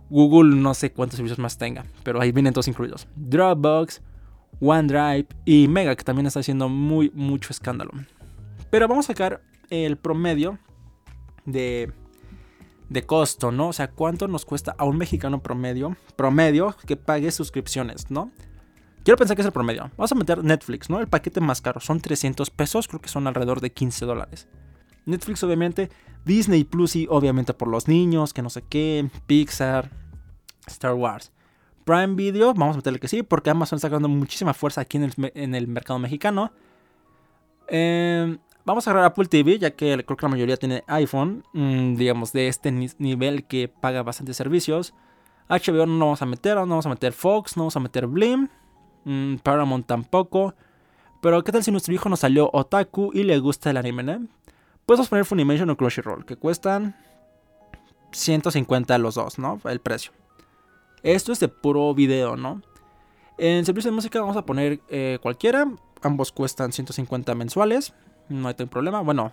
Google 0.09 0.55
no 0.55 0.73
sé 0.73 0.91
cuántos 0.91 1.17
servicios 1.17 1.39
más 1.39 1.57
tenga, 1.57 1.85
pero 2.03 2.19
ahí 2.21 2.31
vienen 2.31 2.53
todos 2.53 2.67
incluidos. 2.67 3.07
Dropbox, 3.15 4.01
OneDrive 4.59 5.27
y 5.45 5.67
Mega, 5.67 5.95
que 5.95 6.03
también 6.03 6.25
está 6.25 6.39
haciendo 6.39 6.69
muy, 6.69 7.11
mucho 7.13 7.51
escándalo. 7.51 7.91
Pero 8.69 8.87
vamos 8.87 9.05
a 9.05 9.13
sacar 9.13 9.41
el 9.69 9.97
promedio 9.97 10.57
de 11.45 11.91
de 12.89 13.05
costo, 13.05 13.51
¿no? 13.51 13.69
O 13.69 13.73
sea, 13.73 13.89
¿cuánto 13.89 14.27
nos 14.27 14.45
cuesta 14.45 14.75
a 14.77 14.83
un 14.83 14.97
mexicano 14.97 15.41
promedio, 15.41 15.95
promedio 16.15 16.75
que 16.85 16.97
pague 16.97 17.31
suscripciones, 17.31 18.09
¿no? 18.09 18.31
Quiero 19.03 19.17
pensar 19.17 19.35
que 19.35 19.41
es 19.43 19.45
el 19.45 19.53
promedio. 19.53 19.91
Vamos 19.95 20.11
a 20.11 20.15
meter 20.15 20.43
Netflix, 20.43 20.89
¿no? 20.89 20.99
El 20.99 21.07
paquete 21.07 21.39
más 21.39 21.61
caro 21.61 21.79
son 21.79 22.01
300 22.01 22.49
pesos, 22.49 22.87
creo 22.87 22.99
que 22.99 23.09
son 23.09 23.27
alrededor 23.27 23.61
de 23.61 23.71
15 23.71 24.05
dólares. 24.05 24.47
Netflix 25.05 25.43
obviamente, 25.43 25.89
Disney 26.25 26.63
Plus 26.63 26.95
y 26.95 27.07
obviamente 27.09 27.53
por 27.53 27.67
los 27.67 27.87
niños, 27.87 28.33
que 28.33 28.41
no 28.41 28.49
sé 28.49 28.63
qué, 28.67 29.09
Pixar, 29.27 29.91
Star 30.67 30.93
Wars. 30.93 31.31
Prime 31.85 32.15
Video, 32.15 32.53
vamos 32.53 32.75
a 32.75 32.77
meterle 32.77 32.99
que 32.99 33.07
sí, 33.07 33.23
porque 33.23 33.49
Amazon 33.49 33.77
está 33.77 33.87
sacando 33.87 34.09
muchísima 34.09 34.53
fuerza 34.53 34.81
aquí 34.81 34.97
en 34.97 35.03
el, 35.03 35.13
en 35.33 35.55
el 35.55 35.67
mercado 35.67 35.97
mexicano. 35.97 36.51
Eh, 37.67 38.37
Vamos 38.69 38.87
a 38.87 38.91
agarrar 38.91 39.07
Apple 39.07 39.25
TV, 39.25 39.57
ya 39.57 39.71
que 39.71 40.03
creo 40.05 40.15
que 40.15 40.25
la 40.27 40.29
mayoría 40.29 40.55
tiene 40.55 40.83
iPhone, 40.85 41.43
mm, 41.53 41.95
digamos, 41.95 42.33
de 42.33 42.49
este 42.49 42.71
nivel 42.71 43.45
que 43.45 43.67
paga 43.67 44.03
bastantes 44.03 44.37
servicios. 44.37 44.93
HBO 45.47 45.87
no 45.87 46.05
vamos 46.05 46.21
a 46.21 46.27
meter, 46.27 46.55
no 46.55 46.67
vamos 46.67 46.85
a 46.85 46.89
meter 46.89 47.11
Fox, 47.11 47.57
no 47.57 47.63
vamos 47.63 47.75
a 47.77 47.79
meter 47.79 48.05
Blim, 48.05 48.47
mm, 49.05 49.37
Paramount 49.37 49.87
tampoco. 49.87 50.53
Pero 51.19 51.43
¿qué 51.43 51.51
tal 51.51 51.63
si 51.63 51.71
nuestro 51.71 51.95
hijo 51.95 52.09
nos 52.09 52.19
salió 52.19 52.51
otaku 52.53 53.09
y 53.11 53.23
le 53.23 53.39
gusta 53.39 53.71
el 53.71 53.77
anime, 53.77 54.03
¿no? 54.03 54.27
Podemos 54.89 55.07
poner 55.07 55.23
Funimation 55.23 55.69
o 55.69 55.77
Crunchyroll, 55.77 56.25
que 56.25 56.35
cuestan 56.35 56.95
150 58.11 58.97
los 58.97 59.13
dos, 59.13 59.37
¿no? 59.37 59.61
El 59.65 59.81
precio. 59.81 60.11
Esto 61.03 61.31
es 61.31 61.39
de 61.39 61.47
puro 61.47 61.93
video, 61.93 62.35
¿no? 62.35 62.63
En 63.37 63.63
servicio 63.67 63.91
de 63.91 63.95
música 63.95 64.19
vamos 64.19 64.35
a 64.35 64.47
poner 64.47 64.79
eh, 64.89 65.19
cualquiera. 65.21 65.71
Ambos 66.01 66.31
cuestan 66.31 66.71
150 66.71 67.35
mensuales 67.35 67.93
no 68.29 68.47
hay 68.47 68.55
problema. 68.55 69.01
Bueno, 69.01 69.31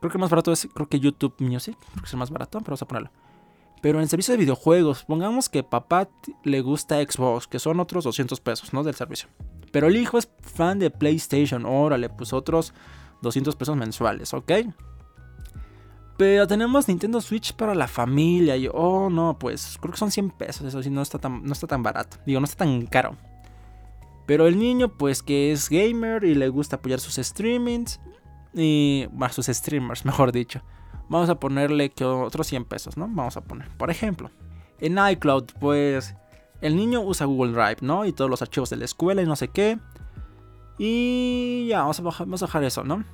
creo 0.00 0.12
que 0.12 0.18
más 0.18 0.28
barato 0.28 0.52
es, 0.52 0.68
creo 0.74 0.90
que 0.90 1.00
YouTube 1.00 1.36
Music, 1.38 1.78
creo 1.78 2.02
que 2.02 2.10
es 2.10 2.14
más 2.14 2.30
barato, 2.30 2.58
pero 2.58 2.72
vamos 2.72 2.82
a 2.82 2.86
ponerlo. 2.86 3.10
Pero 3.80 4.02
en 4.02 4.08
servicio 4.08 4.32
de 4.32 4.38
videojuegos, 4.40 5.04
pongamos 5.04 5.48
que 5.48 5.62
papá 5.62 6.06
le 6.44 6.60
gusta 6.60 7.02
Xbox, 7.02 7.46
que 7.46 7.58
son 7.58 7.80
otros 7.80 8.04
200 8.04 8.38
pesos, 8.40 8.74
¿no? 8.74 8.84
Del 8.84 8.94
servicio. 8.94 9.30
Pero 9.72 9.86
el 9.86 9.96
hijo 9.96 10.18
es 10.18 10.28
fan 10.42 10.78
de 10.78 10.90
PlayStation, 10.90 11.64
órale, 11.64 12.10
pues 12.10 12.34
otros 12.34 12.74
200 13.22 13.56
pesos 13.56 13.76
mensuales, 13.76 14.32
¿ok? 14.34 14.52
Pero 16.16 16.46
tenemos 16.46 16.88
Nintendo 16.88 17.20
Switch 17.20 17.52
para 17.52 17.74
la 17.74 17.88
familia. 17.88 18.56
Y, 18.56 18.68
oh, 18.72 19.10
no, 19.10 19.38
pues 19.38 19.76
creo 19.80 19.92
que 19.92 19.98
son 19.98 20.10
100 20.10 20.30
pesos. 20.30 20.66
Eso 20.66 20.82
sí, 20.82 20.90
no 20.90 21.02
está 21.02 21.18
tan, 21.18 21.44
no 21.44 21.52
está 21.52 21.66
tan 21.66 21.82
barato. 21.82 22.16
Digo, 22.24 22.40
no 22.40 22.44
está 22.44 22.64
tan 22.64 22.86
caro. 22.86 23.16
Pero 24.26 24.46
el 24.46 24.58
niño, 24.58 24.88
pues 24.88 25.22
que 25.22 25.52
es 25.52 25.68
gamer 25.68 26.24
y 26.24 26.34
le 26.34 26.48
gusta 26.48 26.76
apoyar 26.76 27.00
sus 27.00 27.16
streamings. 27.16 28.00
Y. 28.54 29.06
Bueno, 29.12 29.32
sus 29.34 29.46
streamers, 29.46 30.04
mejor 30.06 30.32
dicho. 30.32 30.62
Vamos 31.08 31.28
a 31.28 31.38
ponerle 31.38 31.90
que 31.90 32.04
otros 32.04 32.46
100 32.46 32.64
pesos, 32.64 32.96
¿no? 32.96 33.06
Vamos 33.08 33.36
a 33.36 33.42
poner. 33.42 33.68
Por 33.76 33.90
ejemplo, 33.90 34.30
en 34.80 34.98
iCloud, 34.98 35.44
pues. 35.60 36.14
El 36.62 36.74
niño 36.74 37.02
usa 37.02 37.26
Google 37.26 37.52
Drive, 37.52 37.76
¿no? 37.82 38.06
Y 38.06 38.14
todos 38.14 38.30
los 38.30 38.40
archivos 38.40 38.70
de 38.70 38.76
la 38.76 38.86
escuela 38.86 39.20
y 39.20 39.26
no 39.26 39.36
sé 39.36 39.48
qué. 39.48 39.78
Y 40.78 41.66
ya, 41.68 41.80
vamos 41.80 42.00
a 42.00 42.02
bajar, 42.02 42.26
vamos 42.26 42.42
a 42.42 42.46
bajar 42.46 42.64
eso, 42.64 42.84
¿no? 42.84 43.04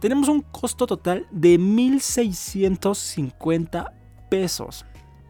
tenemos 0.00 0.28
un 0.28 0.40
costo 0.42 0.86
total 0.86 1.26
de 1.30 1.58
1.650 1.58 3.92
pesos. 4.30 4.84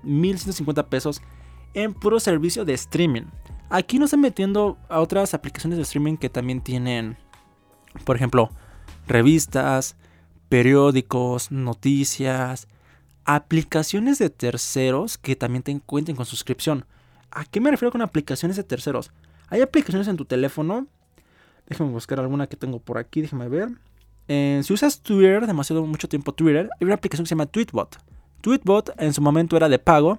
1.150 0.04 0.88
pesos 0.88 1.22
en 1.74 1.94
puro 1.94 2.20
servicio 2.20 2.64
de 2.64 2.74
streaming. 2.74 3.24
Aquí 3.70 3.98
no 3.98 4.04
estoy 4.06 4.20
metiendo 4.20 4.78
a 4.88 5.00
otras 5.00 5.34
aplicaciones 5.34 5.76
de 5.76 5.82
streaming 5.82 6.16
que 6.16 6.30
también 6.30 6.60
tienen, 6.60 7.16
por 8.04 8.14
ejemplo, 8.16 8.50
revistas, 9.06 9.96
periódicos, 10.48 11.50
noticias, 11.50 12.68
aplicaciones 13.24 14.18
de 14.18 14.30
terceros 14.30 15.18
que 15.18 15.36
también 15.36 15.62
te 15.62 15.78
cuenten 15.80 16.16
con 16.16 16.24
suscripción. 16.24 16.86
¿A 17.30 17.44
qué 17.44 17.60
me 17.60 17.70
refiero 17.70 17.92
con 17.92 18.00
aplicaciones 18.00 18.56
de 18.56 18.64
terceros? 18.64 19.10
Hay 19.48 19.60
aplicaciones 19.60 20.08
en 20.08 20.16
tu 20.16 20.24
teléfono. 20.24 20.86
Déjame 21.68 21.90
buscar 21.90 22.18
alguna 22.18 22.46
que 22.46 22.56
tengo 22.56 22.80
por 22.80 22.98
aquí, 22.98 23.20
déjame 23.20 23.48
ver. 23.48 23.68
Eh, 24.26 24.60
si 24.64 24.72
usas 24.72 25.00
Twitter, 25.00 25.46
demasiado 25.46 25.84
mucho 25.84 26.08
tiempo 26.08 26.32
Twitter, 26.32 26.70
hay 26.80 26.84
una 26.84 26.94
aplicación 26.94 27.24
que 27.24 27.28
se 27.28 27.34
llama 27.34 27.46
Tweetbot. 27.46 27.98
Tweetbot 28.40 28.94
en 28.98 29.12
su 29.12 29.20
momento 29.20 29.56
era 29.56 29.68
de 29.68 29.78
pago. 29.78 30.18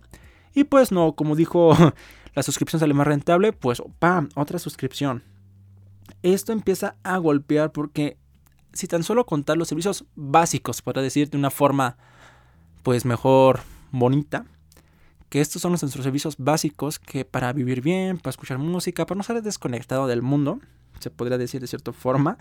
Y 0.53 0.63
pues 0.63 0.91
no, 0.91 1.13
como 1.13 1.35
dijo, 1.35 1.75
la 2.35 2.43
suscripción 2.43 2.79
sale 2.79 2.93
más 2.93 3.07
rentable, 3.07 3.53
pues 3.53 3.81
¡pam! 3.99 4.29
Otra 4.35 4.59
suscripción. 4.59 5.23
Esto 6.21 6.51
empieza 6.51 6.95
a 7.03 7.17
golpear 7.17 7.71
porque 7.71 8.17
si 8.73 8.87
tan 8.87 9.03
solo 9.03 9.25
contar 9.25 9.57
los 9.57 9.67
servicios 9.67 10.05
básicos, 10.15 10.81
para 10.81 11.01
decir 11.01 11.29
de 11.29 11.37
una 11.37 11.49
forma 11.49 11.97
pues 12.83 13.05
mejor 13.05 13.61
bonita, 13.91 14.45
que 15.29 15.41
estos 15.41 15.61
son 15.61 15.71
nuestros 15.71 16.03
servicios 16.03 16.35
básicos 16.37 16.99
que 16.99 17.25
para 17.25 17.53
vivir 17.53 17.81
bien, 17.81 18.17
para 18.17 18.31
escuchar 18.31 18.57
música, 18.57 19.05
para 19.05 19.17
no 19.17 19.21
estar 19.21 19.41
desconectado 19.41 20.07
del 20.07 20.21
mundo, 20.21 20.59
se 20.99 21.09
podría 21.09 21.37
decir 21.37 21.61
de 21.61 21.67
cierta 21.67 21.93
forma, 21.93 22.37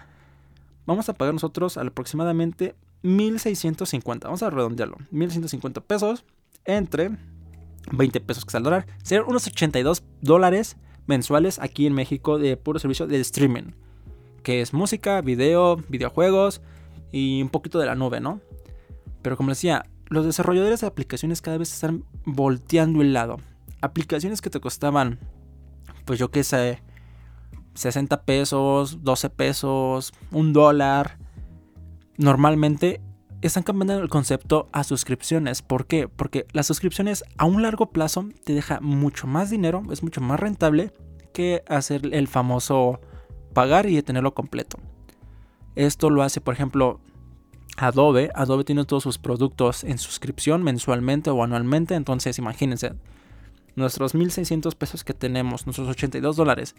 vamos 0.86 1.08
a 1.08 1.14
pagar 1.14 1.34
nosotros 1.34 1.76
aproximadamente 1.76 2.74
1650, 3.02 4.26
vamos 4.26 4.42
a 4.42 4.50
redondearlo, 4.50 4.96
1150 5.10 5.80
pesos 5.82 6.24
entre 6.64 7.10
20 7.92 8.20
pesos 8.20 8.44
que 8.44 8.50
es 8.50 8.54
el 8.54 8.62
dólar, 8.62 8.86
serían 9.02 9.28
unos 9.28 9.46
82 9.46 10.02
dólares 10.20 10.76
mensuales 11.06 11.58
aquí 11.58 11.86
en 11.86 11.94
México 11.94 12.38
de 12.38 12.56
puro 12.56 12.78
servicio 12.78 13.06
de 13.06 13.20
streaming, 13.20 13.72
que 14.42 14.60
es 14.60 14.72
música, 14.72 15.20
video, 15.20 15.76
videojuegos 15.88 16.60
y 17.12 17.42
un 17.42 17.48
poquito 17.48 17.78
de 17.78 17.86
la 17.86 17.94
nube, 17.94 18.20
¿no? 18.20 18.40
Pero 19.22 19.36
como 19.36 19.50
decía, 19.50 19.86
los 20.08 20.24
desarrolladores 20.24 20.80
de 20.80 20.86
aplicaciones 20.86 21.42
cada 21.42 21.58
vez 21.58 21.72
están 21.72 22.04
volteando 22.24 23.02
el 23.02 23.12
lado. 23.12 23.38
Aplicaciones 23.80 24.40
que 24.40 24.50
te 24.50 24.60
costaban, 24.60 25.18
pues 26.04 26.18
yo 26.18 26.30
qué 26.30 26.44
sé, 26.44 26.82
60 27.78 28.22
pesos, 28.24 29.04
12 29.04 29.30
pesos, 29.30 30.12
un 30.32 30.52
dólar. 30.52 31.18
Normalmente 32.16 33.00
están 33.40 33.62
cambiando 33.62 34.02
el 34.02 34.08
concepto 34.08 34.68
a 34.72 34.82
suscripciones. 34.82 35.62
¿Por 35.62 35.86
qué? 35.86 36.08
Porque 36.08 36.46
las 36.52 36.66
suscripciones 36.66 37.24
a 37.36 37.44
un 37.44 37.62
largo 37.62 37.90
plazo 37.90 38.28
te 38.44 38.52
deja 38.52 38.80
mucho 38.80 39.28
más 39.28 39.48
dinero, 39.48 39.82
es 39.92 40.02
mucho 40.02 40.20
más 40.20 40.40
rentable 40.40 40.92
que 41.32 41.62
hacer 41.68 42.12
el 42.12 42.26
famoso 42.26 43.00
pagar 43.54 43.88
y 43.88 44.02
tenerlo 44.02 44.34
completo. 44.34 44.78
Esto 45.76 46.10
lo 46.10 46.24
hace, 46.24 46.40
por 46.40 46.54
ejemplo, 46.54 47.00
Adobe. 47.76 48.30
Adobe 48.34 48.64
tiene 48.64 48.84
todos 48.86 49.04
sus 49.04 49.18
productos 49.18 49.84
en 49.84 49.98
suscripción 49.98 50.64
mensualmente 50.64 51.30
o 51.30 51.44
anualmente. 51.44 51.94
Entonces, 51.94 52.38
imagínense, 52.38 52.94
nuestros 53.78 54.14
1600 54.14 54.74
pesos 54.74 55.04
que 55.04 55.14
tenemos, 55.14 55.66
nuestros 55.66 55.88
82 55.88 56.36
dólares, 56.36 56.74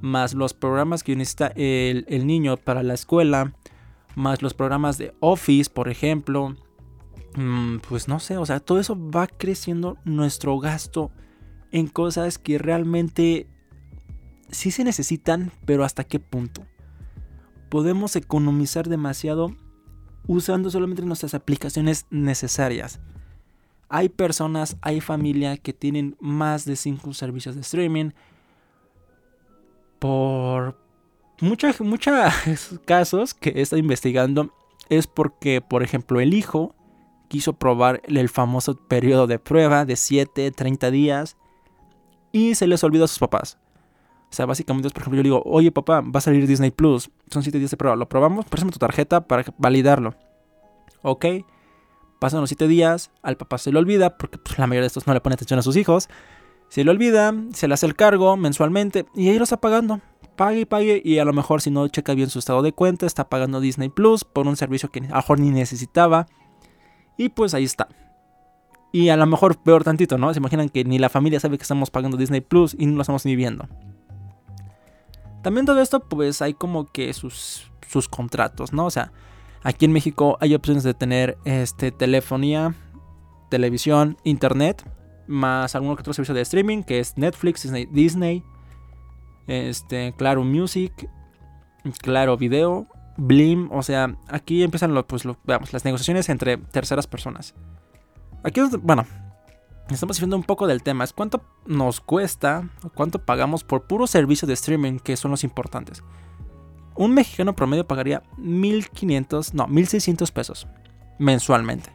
más 0.00 0.34
los 0.34 0.54
programas 0.54 1.02
que 1.02 1.16
necesita 1.16 1.48
el, 1.56 2.04
el 2.08 2.26
niño 2.26 2.56
para 2.56 2.82
la 2.82 2.94
escuela, 2.94 3.54
más 4.16 4.42
los 4.42 4.54
programas 4.54 4.98
de 4.98 5.14
Office, 5.20 5.70
por 5.70 5.88
ejemplo. 5.88 6.56
Mm, 7.36 7.78
pues 7.88 8.08
no 8.08 8.18
sé, 8.18 8.36
o 8.36 8.44
sea, 8.44 8.60
todo 8.60 8.80
eso 8.80 8.98
va 9.10 9.26
creciendo 9.26 9.96
nuestro 10.04 10.58
gasto 10.58 11.12
en 11.70 11.86
cosas 11.86 12.38
que 12.38 12.58
realmente 12.58 13.46
sí 14.50 14.70
se 14.70 14.84
necesitan, 14.84 15.52
pero 15.64 15.84
hasta 15.84 16.04
qué 16.04 16.18
punto. 16.18 16.66
Podemos 17.68 18.16
economizar 18.16 18.88
demasiado 18.88 19.54
usando 20.26 20.70
solamente 20.70 21.02
nuestras 21.02 21.34
aplicaciones 21.34 22.06
necesarias. 22.10 23.00
Hay 23.90 24.08
personas, 24.08 24.76
hay 24.82 25.00
familia 25.00 25.56
que 25.56 25.72
tienen 25.72 26.16
más 26.20 26.64
de 26.64 26.76
5 26.76 27.12
servicios 27.12 27.56
de 27.56 27.60
streaming. 27.62 28.10
Por 29.98 30.78
muchos 31.40 31.76
casos 32.86 33.34
que 33.34 33.50
he 33.50 33.62
estado 33.62 33.80
investigando 33.80 34.54
es 34.88 35.06
porque, 35.06 35.60
por 35.60 35.82
ejemplo, 35.82 36.20
el 36.20 36.34
hijo 36.34 36.74
quiso 37.28 37.52
probar 37.54 38.00
el 38.04 38.28
famoso 38.28 38.76
periodo 38.76 39.26
de 39.26 39.38
prueba 39.38 39.84
de 39.84 39.96
7, 39.96 40.50
30 40.50 40.90
días 40.90 41.36
y 42.32 42.54
se 42.54 42.66
les 42.66 42.82
olvidó 42.84 43.04
a 43.04 43.08
sus 43.08 43.18
papás. 43.18 43.58
O 44.30 44.32
sea, 44.32 44.46
básicamente, 44.46 44.88
por 44.90 45.02
ejemplo, 45.02 45.16
yo 45.16 45.22
le 45.22 45.28
digo, 45.28 45.42
oye 45.44 45.72
papá, 45.72 46.00
va 46.00 46.18
a 46.18 46.20
salir 46.20 46.46
Disney 46.46 46.70
Plus. 46.70 47.10
Son 47.28 47.42
7 47.42 47.58
días 47.58 47.72
de 47.72 47.76
prueba. 47.76 47.96
¿Lo 47.96 48.08
probamos? 48.08 48.46
Préstame 48.46 48.70
tu 48.70 48.78
tarjeta 48.78 49.26
para 49.26 49.44
validarlo. 49.58 50.14
Ok. 51.02 51.26
Pasan 52.20 52.40
los 52.40 52.50
7 52.50 52.68
días. 52.68 53.10
Al 53.22 53.36
papá 53.36 53.58
se 53.58 53.72
le 53.72 53.78
olvida, 53.78 54.16
porque 54.16 54.38
pues, 54.38 54.58
la 54.58 54.68
mayoría 54.68 54.82
de 54.82 54.88
estos 54.88 55.06
no 55.08 55.14
le 55.14 55.20
pone 55.20 55.34
atención 55.34 55.58
a 55.58 55.62
sus 55.62 55.76
hijos. 55.76 56.08
Se 56.68 56.84
le 56.84 56.90
olvida, 56.92 57.34
se 57.52 57.66
le 57.66 57.74
hace 57.74 57.86
el 57.86 57.96
cargo 57.96 58.36
mensualmente 58.36 59.06
y 59.16 59.28
ahí 59.28 59.38
lo 59.38 59.44
está 59.44 59.56
pagando. 59.56 60.00
Pague 60.36 60.60
y 60.60 60.64
pague. 60.66 61.02
Y 61.04 61.18
a 61.18 61.24
lo 61.24 61.32
mejor, 61.32 61.62
si 61.62 61.70
no 61.70 61.88
checa 61.88 62.14
bien 62.14 62.30
su 62.30 62.38
estado 62.38 62.62
de 62.62 62.72
cuenta, 62.72 63.06
está 63.06 63.28
pagando 63.28 63.58
Disney 63.58 63.88
Plus 63.88 64.22
por 64.22 64.46
un 64.46 64.56
servicio 64.56 64.90
que 64.90 65.00
a 65.00 65.02
lo 65.02 65.16
mejor 65.16 65.40
ni 65.40 65.50
necesitaba. 65.50 66.26
Y 67.16 67.30
pues 67.30 67.54
ahí 67.54 67.64
está. 67.64 67.88
Y 68.92 69.08
a 69.08 69.16
lo 69.16 69.26
mejor 69.26 69.56
peor 69.62 69.82
tantito, 69.82 70.18
¿no? 70.18 70.32
Se 70.32 70.40
imaginan 70.40 70.68
que 70.68 70.84
ni 70.84 70.98
la 70.98 71.08
familia 71.08 71.40
sabe 71.40 71.56
que 71.56 71.62
estamos 71.62 71.90
pagando 71.90 72.16
Disney 72.16 72.40
Plus 72.40 72.76
y 72.78 72.86
no 72.86 72.96
lo 72.96 73.02
estamos 73.02 73.24
ni 73.24 73.34
viendo. 73.34 73.66
También 75.42 75.64
todo 75.64 75.80
esto, 75.80 76.00
pues 76.00 76.42
hay 76.42 76.54
como 76.54 76.86
que 76.92 77.12
sus, 77.14 77.70
sus 77.88 78.08
contratos, 78.08 78.72
¿no? 78.72 78.86
O 78.86 78.90
sea, 78.90 79.10
aquí 79.62 79.84
en 79.84 79.92
México 79.92 80.36
hay 80.40 80.54
opciones 80.54 80.82
de 80.82 80.94
tener 80.94 81.38
este, 81.44 81.92
telefonía, 81.92 82.74
televisión, 83.50 84.16
internet, 84.24 84.84
más 85.26 85.74
algún 85.74 85.90
otro 85.90 86.12
servicio 86.12 86.34
de 86.34 86.42
streaming, 86.42 86.82
que 86.82 87.00
es 87.00 87.16
Netflix, 87.16 87.70
Disney, 87.92 88.42
este, 89.46 90.14
Claro 90.16 90.44
Music, 90.44 91.08
Claro 92.00 92.36
Video, 92.36 92.86
Blim, 93.16 93.70
o 93.70 93.82
sea, 93.82 94.16
aquí 94.28 94.62
empiezan 94.62 94.92
pues, 95.06 95.24
las 95.24 95.84
negociaciones 95.84 96.28
entre 96.28 96.56
terceras 96.56 97.06
personas. 97.06 97.54
Aquí, 98.42 98.60
bueno, 98.80 99.06
estamos 99.90 100.18
viendo 100.18 100.36
un 100.36 100.44
poco 100.44 100.66
del 100.66 100.82
tema. 100.82 101.04
Es 101.04 101.12
cuánto 101.12 101.42
nos 101.66 102.00
cuesta, 102.00 102.68
cuánto 102.94 103.18
pagamos 103.24 103.64
por 103.64 103.82
puro 103.82 104.06
servicio 104.06 104.48
de 104.48 104.54
streaming, 104.54 104.98
que 104.98 105.16
son 105.16 105.30
los 105.30 105.44
importantes. 105.44 106.02
Un 106.94 107.14
mexicano 107.14 107.54
promedio 107.54 107.86
pagaría 107.86 108.22
1500, 108.36 109.54
no, 109.54 109.66
1600 109.66 110.30
pesos 110.30 110.66
mensualmente. 111.20 111.90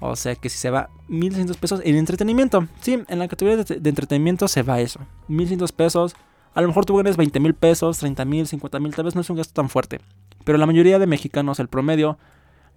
O 0.00 0.14
sea 0.14 0.36
que 0.36 0.48
si 0.48 0.58
se 0.58 0.70
va 0.70 0.90
1600 1.08 1.56
pesos 1.56 1.80
en 1.82 1.96
entretenimiento. 1.96 2.68
Sí, 2.80 3.02
en 3.08 3.18
la 3.18 3.26
categoría 3.26 3.64
de, 3.64 3.88
entretenimiento 3.88 4.46
se 4.46 4.62
va 4.62 4.80
eso. 4.80 5.00
1600 5.26 5.72
pesos. 5.72 6.14
A 6.54 6.60
lo 6.60 6.68
mejor 6.68 6.84
tú 6.84 6.96
ganas 6.96 7.16
20 7.16 7.40
mil 7.40 7.54
pesos, 7.54 7.98
30 7.98 8.24
mil, 8.24 8.46
50 8.46 8.78
mil. 8.78 8.94
Tal 8.94 9.06
vez 9.06 9.14
no 9.16 9.22
es 9.22 9.30
un 9.30 9.36
gasto 9.36 9.54
tan 9.54 9.68
fuerte. 9.68 10.00
Pero 10.44 10.58
la 10.58 10.66
mayoría 10.66 10.98
de 10.98 11.06
mexicanos, 11.06 11.58
el 11.58 11.68
promedio, 11.68 12.18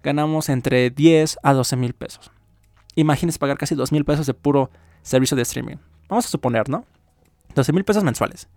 ganamos 0.02 0.48
entre 0.48 0.90
10 0.90 1.38
a 1.42 1.52
12 1.52 1.76
mil 1.76 1.92
pesos. 1.92 2.32
Imagínense 2.96 3.38
pagar 3.38 3.58
casi 3.58 3.74
2 3.74 3.92
mil 3.92 4.04
pesos 4.04 4.26
de 4.26 4.34
puro 4.34 4.70
servicio 5.02 5.36
de 5.36 5.42
streaming. 5.42 5.76
Vamos 6.08 6.26
a 6.26 6.28
suponer, 6.28 6.68
¿no? 6.68 6.84
12 7.54 7.72
mil 7.72 7.84
pesos 7.84 8.02
mensuales. 8.02 8.48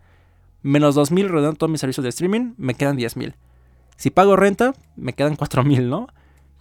Menos 0.66 0.96
2 0.96 1.12
mil 1.12 1.30
redondos 1.30 1.60
todos 1.60 1.70
mis 1.70 1.80
servicios 1.80 2.04
de 2.04 2.10
streaming, 2.10 2.56
me 2.58 2.74
quedan 2.74 2.96
10 2.96 3.18
mil. 3.18 3.36
Si 3.98 4.10
pago 4.10 4.36
renta, 4.36 4.74
me 4.96 5.14
quedan 5.14 5.36
4 5.38 5.64
mil, 5.64 5.92
¿no? 5.92 6.08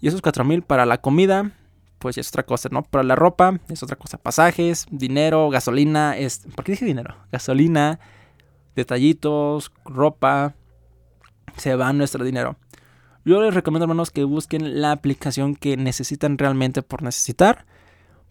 Y 0.02 0.08
esos 0.08 0.20
4 0.20 0.44
mil 0.44 0.60
para 0.60 0.84
la 0.84 1.00
comida, 1.00 1.52
pues 2.00 2.18
es 2.18 2.28
otra 2.28 2.42
cosa, 2.42 2.68
¿no? 2.70 2.82
Para 2.82 3.02
la 3.02 3.16
ropa, 3.16 3.60
es 3.70 3.82
otra 3.82 3.96
cosa. 3.96 4.18
Pasajes, 4.18 4.86
dinero, 4.90 5.48
gasolina, 5.48 6.18
es... 6.18 6.46
¿por 6.54 6.66
qué 6.66 6.72
dije 6.72 6.84
dinero? 6.84 7.16
Gasolina, 7.32 7.98
detallitos, 8.76 9.72
ropa, 9.86 10.54
se 11.56 11.74
va 11.74 11.90
nuestro 11.94 12.26
dinero. 12.26 12.58
Yo 13.24 13.40
les 13.40 13.54
recomiendo, 13.54 13.84
hermanos, 13.84 14.10
que 14.10 14.24
busquen 14.24 14.82
la 14.82 14.92
aplicación 14.92 15.56
que 15.56 15.78
necesitan 15.78 16.36
realmente 16.36 16.82
por 16.82 17.02
necesitar. 17.02 17.64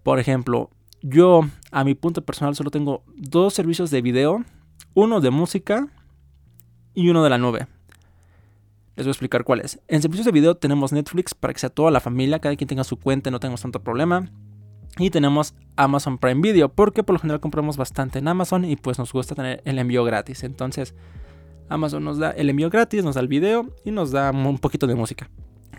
Por 0.04 0.20
ejemplo, 0.20 0.70
yo 1.02 1.42
a 1.72 1.84
mi 1.84 1.96
punto 1.96 2.24
personal 2.24 2.56
solo 2.56 2.70
tengo 2.70 3.04
dos 3.16 3.56
servicios 3.56 3.90
de 3.90 4.04
video, 4.04 4.46
uno 4.94 5.22
de 5.22 5.30
música 5.30 5.88
y 6.94 7.10
uno 7.10 7.24
de 7.24 7.30
la 7.30 7.38
nube. 7.38 7.68
Les 8.96 9.06
voy 9.06 9.10
a 9.10 9.14
explicar 9.14 9.44
cuáles. 9.44 9.80
En 9.88 10.02
servicios 10.02 10.26
de 10.26 10.32
video 10.32 10.56
tenemos 10.56 10.94
Netflix 10.94 11.34
para 11.34 11.54
que 11.54 11.60
sea 11.60 11.70
toda 11.70 11.90
la 11.90 12.00
familia, 12.00 12.40
cada 12.40 12.56
quien 12.56 12.68
tenga 12.68 12.84
su 12.84 12.98
cuenta, 12.98 13.32
no 13.32 13.40
tengamos 13.40 13.62
tanto 13.62 13.82
problema. 13.84 14.30
Y 15.00 15.10
tenemos 15.10 15.56
Amazon 15.76 16.20
Prime 16.20 16.42
Video, 16.42 16.70
porque 16.70 17.02
por 17.02 17.14
lo 17.14 17.20
general 17.20 17.40
compramos 17.40 17.78
bastante 17.78 18.20
en 18.20 18.28
Amazon 18.28 18.66
y 18.66 18.76
pues 18.76 19.00
nos 19.00 19.12
gusta 19.12 19.34
tener 19.34 19.62
el 19.66 19.80
envío 19.80 20.04
gratis. 20.04 20.44
Entonces, 20.44 20.94
Amazon 21.70 22.04
nos 22.04 22.20
da 22.20 22.30
el 22.30 22.52
envío 22.52 22.70
gratis, 22.70 23.04
nos 23.04 23.16
da 23.16 23.22
el 23.22 23.28
video 23.28 23.74
y 23.84 23.90
nos 23.90 24.12
da 24.12 24.30
un 24.30 24.60
poquito 24.60 24.86
de 24.86 24.94
música. 24.94 25.30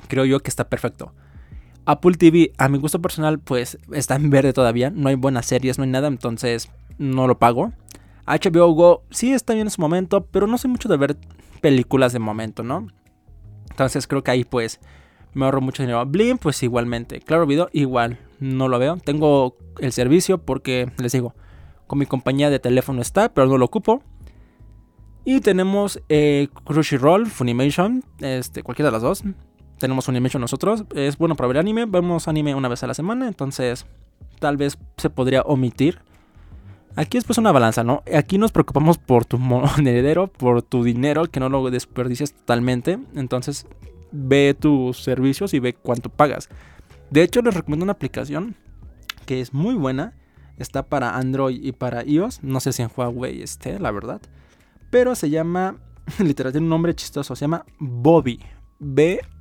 Creo 0.09 0.25
yo 0.25 0.40
que 0.40 0.50
está 0.50 0.68
perfecto. 0.68 1.12
Apple 1.87 2.14
TV, 2.14 2.52
a 2.59 2.68
mi 2.68 2.78
gusto 2.78 3.00
personal, 3.00 3.38
pues 3.38 3.78
está 3.92 4.16
en 4.16 4.30
verde 4.30 4.52
todavía. 4.52 4.90
No 4.90 5.09
hay 5.09 5.14
buenas 5.14 5.47
series, 5.47 5.78
no 5.78 5.85
hay 5.85 5.90
nada, 5.90 6.09
entonces 6.09 6.71
no 6.99 7.28
lo 7.28 7.38
pago. 7.38 7.73
HBO 8.26 8.72
Go 8.72 9.02
sí 9.10 9.32
está 9.32 9.54
bien 9.54 9.66
en 9.66 9.70
su 9.70 9.80
momento, 9.80 10.26
pero 10.26 10.46
no 10.46 10.58
soy 10.58 10.70
mucho 10.70 10.88
de 10.88 10.96
ver 10.96 11.16
películas 11.60 12.12
de 12.12 12.18
momento, 12.18 12.62
¿no? 12.62 12.86
Entonces 13.70 14.06
creo 14.06 14.22
que 14.22 14.30
ahí 14.30 14.44
pues 14.44 14.80
me 15.34 15.44
ahorro 15.44 15.60
mucho 15.60 15.82
dinero. 15.82 16.04
Blim, 16.06 16.38
pues 16.38 16.62
igualmente. 16.62 17.20
Claro 17.20 17.46
Video, 17.46 17.68
igual, 17.72 18.18
no 18.40 18.68
lo 18.68 18.78
veo. 18.78 18.96
Tengo 18.96 19.56
el 19.80 19.92
servicio 19.92 20.38
porque, 20.38 20.90
les 20.98 21.12
digo, 21.12 21.34
con 21.86 21.98
mi 21.98 22.06
compañía 22.06 22.50
de 22.50 22.60
teléfono 22.60 23.02
está, 23.02 23.32
pero 23.34 23.46
no 23.46 23.58
lo 23.58 23.64
ocupo. 23.64 24.02
Y 25.24 25.40
tenemos 25.40 26.00
eh, 26.08 26.48
Crunchyroll, 26.64 27.26
Funimation, 27.26 28.04
este, 28.20 28.62
cualquiera 28.62 28.88
de 28.88 28.92
las 28.92 29.02
dos. 29.02 29.22
Tenemos 29.78 30.04
Funimation 30.04 30.40
nosotros. 30.40 30.84
Es 30.94 31.18
bueno 31.18 31.34
para 31.34 31.48
ver 31.48 31.58
anime. 31.58 31.86
Vemos 31.86 32.28
anime 32.28 32.54
una 32.54 32.68
vez 32.68 32.82
a 32.82 32.86
la 32.86 32.94
semana. 32.94 33.26
Entonces, 33.26 33.86
tal 34.38 34.56
vez 34.56 34.78
se 34.98 35.10
podría 35.10 35.42
omitir. 35.42 35.98
Aquí 36.96 37.18
es 37.18 37.24
pues 37.24 37.38
una 37.38 37.50
balanza, 37.50 37.82
¿no? 37.82 38.04
Aquí 38.14 38.38
nos 38.38 38.52
preocupamos 38.52 38.98
por 38.98 39.24
tu 39.24 39.38
monedero, 39.40 40.28
por 40.28 40.62
tu 40.62 40.84
dinero, 40.84 41.24
que 41.24 41.40
no 41.40 41.48
lo 41.48 41.70
desperdicies 41.70 42.34
totalmente. 42.34 42.98
Entonces, 43.14 43.66
ve 44.12 44.56
tus 44.58 45.02
servicios 45.02 45.54
y 45.54 45.58
ve 45.58 45.74
cuánto 45.74 46.08
pagas. 46.08 46.48
De 47.10 47.22
hecho, 47.22 47.42
les 47.42 47.54
recomiendo 47.54 47.84
una 47.84 47.92
aplicación 47.92 48.54
que 49.26 49.40
es 49.40 49.52
muy 49.52 49.74
buena. 49.74 50.14
Está 50.56 50.84
para 50.84 51.16
Android 51.16 51.60
y 51.62 51.72
para 51.72 52.04
iOS. 52.04 52.44
No 52.44 52.60
sé 52.60 52.72
si 52.72 52.82
en 52.82 52.90
Huawei 52.94 53.42
esté, 53.42 53.80
la 53.80 53.90
verdad. 53.90 54.20
Pero 54.90 55.16
se 55.16 55.30
llama, 55.30 55.78
literal, 56.20 56.52
tiene 56.52 56.66
un 56.66 56.70
nombre 56.70 56.94
chistoso. 56.94 57.34
Se 57.34 57.44
llama 57.44 57.64
Bobby. 57.78 58.40
B-O-B-B-Y. 58.78 59.32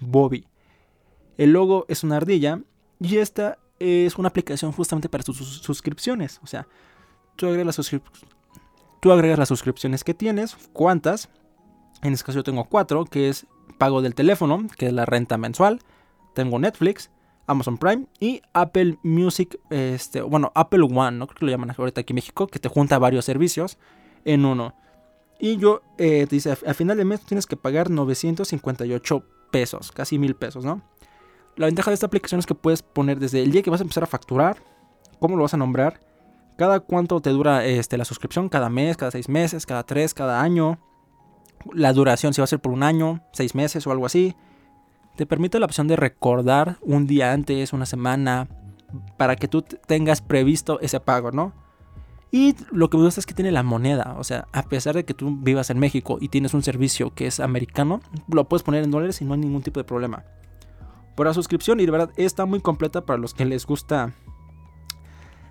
Bobby. 0.00 0.46
El 1.38 1.52
logo 1.52 1.86
es 1.88 2.04
una 2.04 2.18
ardilla. 2.18 2.60
Y 3.00 3.16
esta 3.16 3.58
es 3.78 4.16
una 4.16 4.28
aplicación 4.28 4.72
justamente 4.72 5.08
para 5.08 5.22
sus 5.22 5.36
suscripciones. 5.36 6.40
O 6.42 6.46
sea, 6.46 6.66
tú 7.36 7.46
agregas, 7.46 7.78
las 7.78 8.00
tú 9.00 9.12
agregas 9.12 9.38
las 9.38 9.48
suscripciones 9.48 10.04
que 10.04 10.14
tienes. 10.14 10.56
¿Cuántas? 10.72 11.28
En 12.02 12.12
este 12.12 12.24
caso 12.24 12.38
yo 12.38 12.44
tengo 12.44 12.64
cuatro, 12.64 13.04
que 13.04 13.28
es 13.28 13.46
pago 13.78 14.02
del 14.02 14.14
teléfono, 14.14 14.66
que 14.76 14.86
es 14.86 14.92
la 14.92 15.06
renta 15.06 15.38
mensual. 15.38 15.80
Tengo 16.34 16.58
Netflix, 16.58 17.10
Amazon 17.46 17.78
Prime 17.78 18.06
y 18.20 18.42
Apple 18.52 18.98
Music, 19.02 19.58
este, 19.70 20.22
bueno, 20.22 20.52
Apple 20.54 20.82
One, 20.82 21.18
¿no? 21.18 21.26
Creo 21.26 21.38
que 21.38 21.44
lo 21.46 21.50
llaman 21.50 21.74
ahorita 21.76 22.02
aquí 22.02 22.12
en 22.12 22.16
México, 22.16 22.46
que 22.46 22.58
te 22.58 22.68
junta 22.68 22.98
varios 22.98 23.24
servicios 23.24 23.78
en 24.24 24.44
uno. 24.44 24.74
Y 25.40 25.56
yo, 25.56 25.82
eh, 25.98 26.26
te 26.28 26.36
dice, 26.36 26.52
a 26.52 26.74
final 26.74 26.96
de 26.96 27.04
mes 27.04 27.20
tienes 27.22 27.46
que 27.46 27.56
pagar 27.56 27.90
958 27.90 29.24
pesos, 29.50 29.92
casi 29.92 30.18
mil 30.18 30.34
pesos, 30.34 30.64
¿no? 30.64 30.82
La 31.58 31.66
ventaja 31.66 31.90
de 31.90 31.94
esta 31.94 32.06
aplicación 32.06 32.38
es 32.38 32.46
que 32.46 32.54
puedes 32.54 32.82
poner 32.82 33.18
desde 33.18 33.42
el 33.42 33.50
día 33.50 33.62
que 33.62 33.68
vas 33.68 33.80
a 33.80 33.84
empezar 33.84 34.04
a 34.04 34.06
facturar, 34.06 34.62
cómo 35.18 35.36
lo 35.36 35.42
vas 35.42 35.52
a 35.52 35.58
nombrar, 35.58 36.00
cada 36.56 36.80
cuánto 36.80 37.20
te 37.20 37.30
dura 37.30 37.66
este, 37.66 37.98
la 37.98 38.06
suscripción, 38.06 38.48
cada 38.48 38.70
mes, 38.70 38.96
cada 38.96 39.10
seis 39.10 39.28
meses, 39.28 39.66
cada 39.66 39.82
tres, 39.84 40.14
cada 40.14 40.40
año, 40.40 40.78
la 41.74 41.92
duración, 41.92 42.32
si 42.32 42.40
va 42.40 42.44
a 42.44 42.48
ser 42.48 42.60
por 42.60 42.72
un 42.72 42.82
año, 42.82 43.20
seis 43.32 43.54
meses 43.54 43.86
o 43.86 43.92
algo 43.92 44.06
así 44.06 44.34
te 45.18 45.26
permite 45.26 45.58
la 45.58 45.66
opción 45.66 45.88
de 45.88 45.96
recordar 45.96 46.78
un 46.80 47.08
día 47.08 47.32
antes, 47.32 47.72
una 47.72 47.86
semana, 47.86 48.46
para 49.16 49.34
que 49.34 49.48
tú 49.48 49.62
tengas 49.62 50.22
previsto 50.22 50.78
ese 50.80 51.00
pago, 51.00 51.32
¿no? 51.32 51.52
Y 52.30 52.54
lo 52.70 52.88
que 52.88 52.98
me 52.98 53.02
gusta 53.02 53.18
es 53.18 53.26
que 53.26 53.34
tiene 53.34 53.50
la 53.50 53.64
moneda, 53.64 54.14
o 54.16 54.22
sea, 54.22 54.46
a 54.52 54.62
pesar 54.62 54.94
de 54.94 55.04
que 55.04 55.14
tú 55.14 55.36
vivas 55.40 55.70
en 55.70 55.80
México 55.80 56.18
y 56.20 56.28
tienes 56.28 56.54
un 56.54 56.62
servicio 56.62 57.12
que 57.14 57.26
es 57.26 57.40
americano, 57.40 58.00
lo 58.28 58.48
puedes 58.48 58.62
poner 58.62 58.84
en 58.84 58.92
dólares 58.92 59.20
y 59.20 59.24
no 59.24 59.34
hay 59.34 59.40
ningún 59.40 59.62
tipo 59.62 59.80
de 59.80 59.84
problema. 59.84 60.24
Por 61.18 61.26
la 61.26 61.34
suscripción 61.34 61.80
y 61.80 61.84
de 61.84 61.90
verdad 61.90 62.12
está 62.16 62.46
muy 62.46 62.60
completa 62.60 63.04
para 63.04 63.18
los 63.18 63.34
que 63.34 63.44
les 63.44 63.66
gusta 63.66 64.12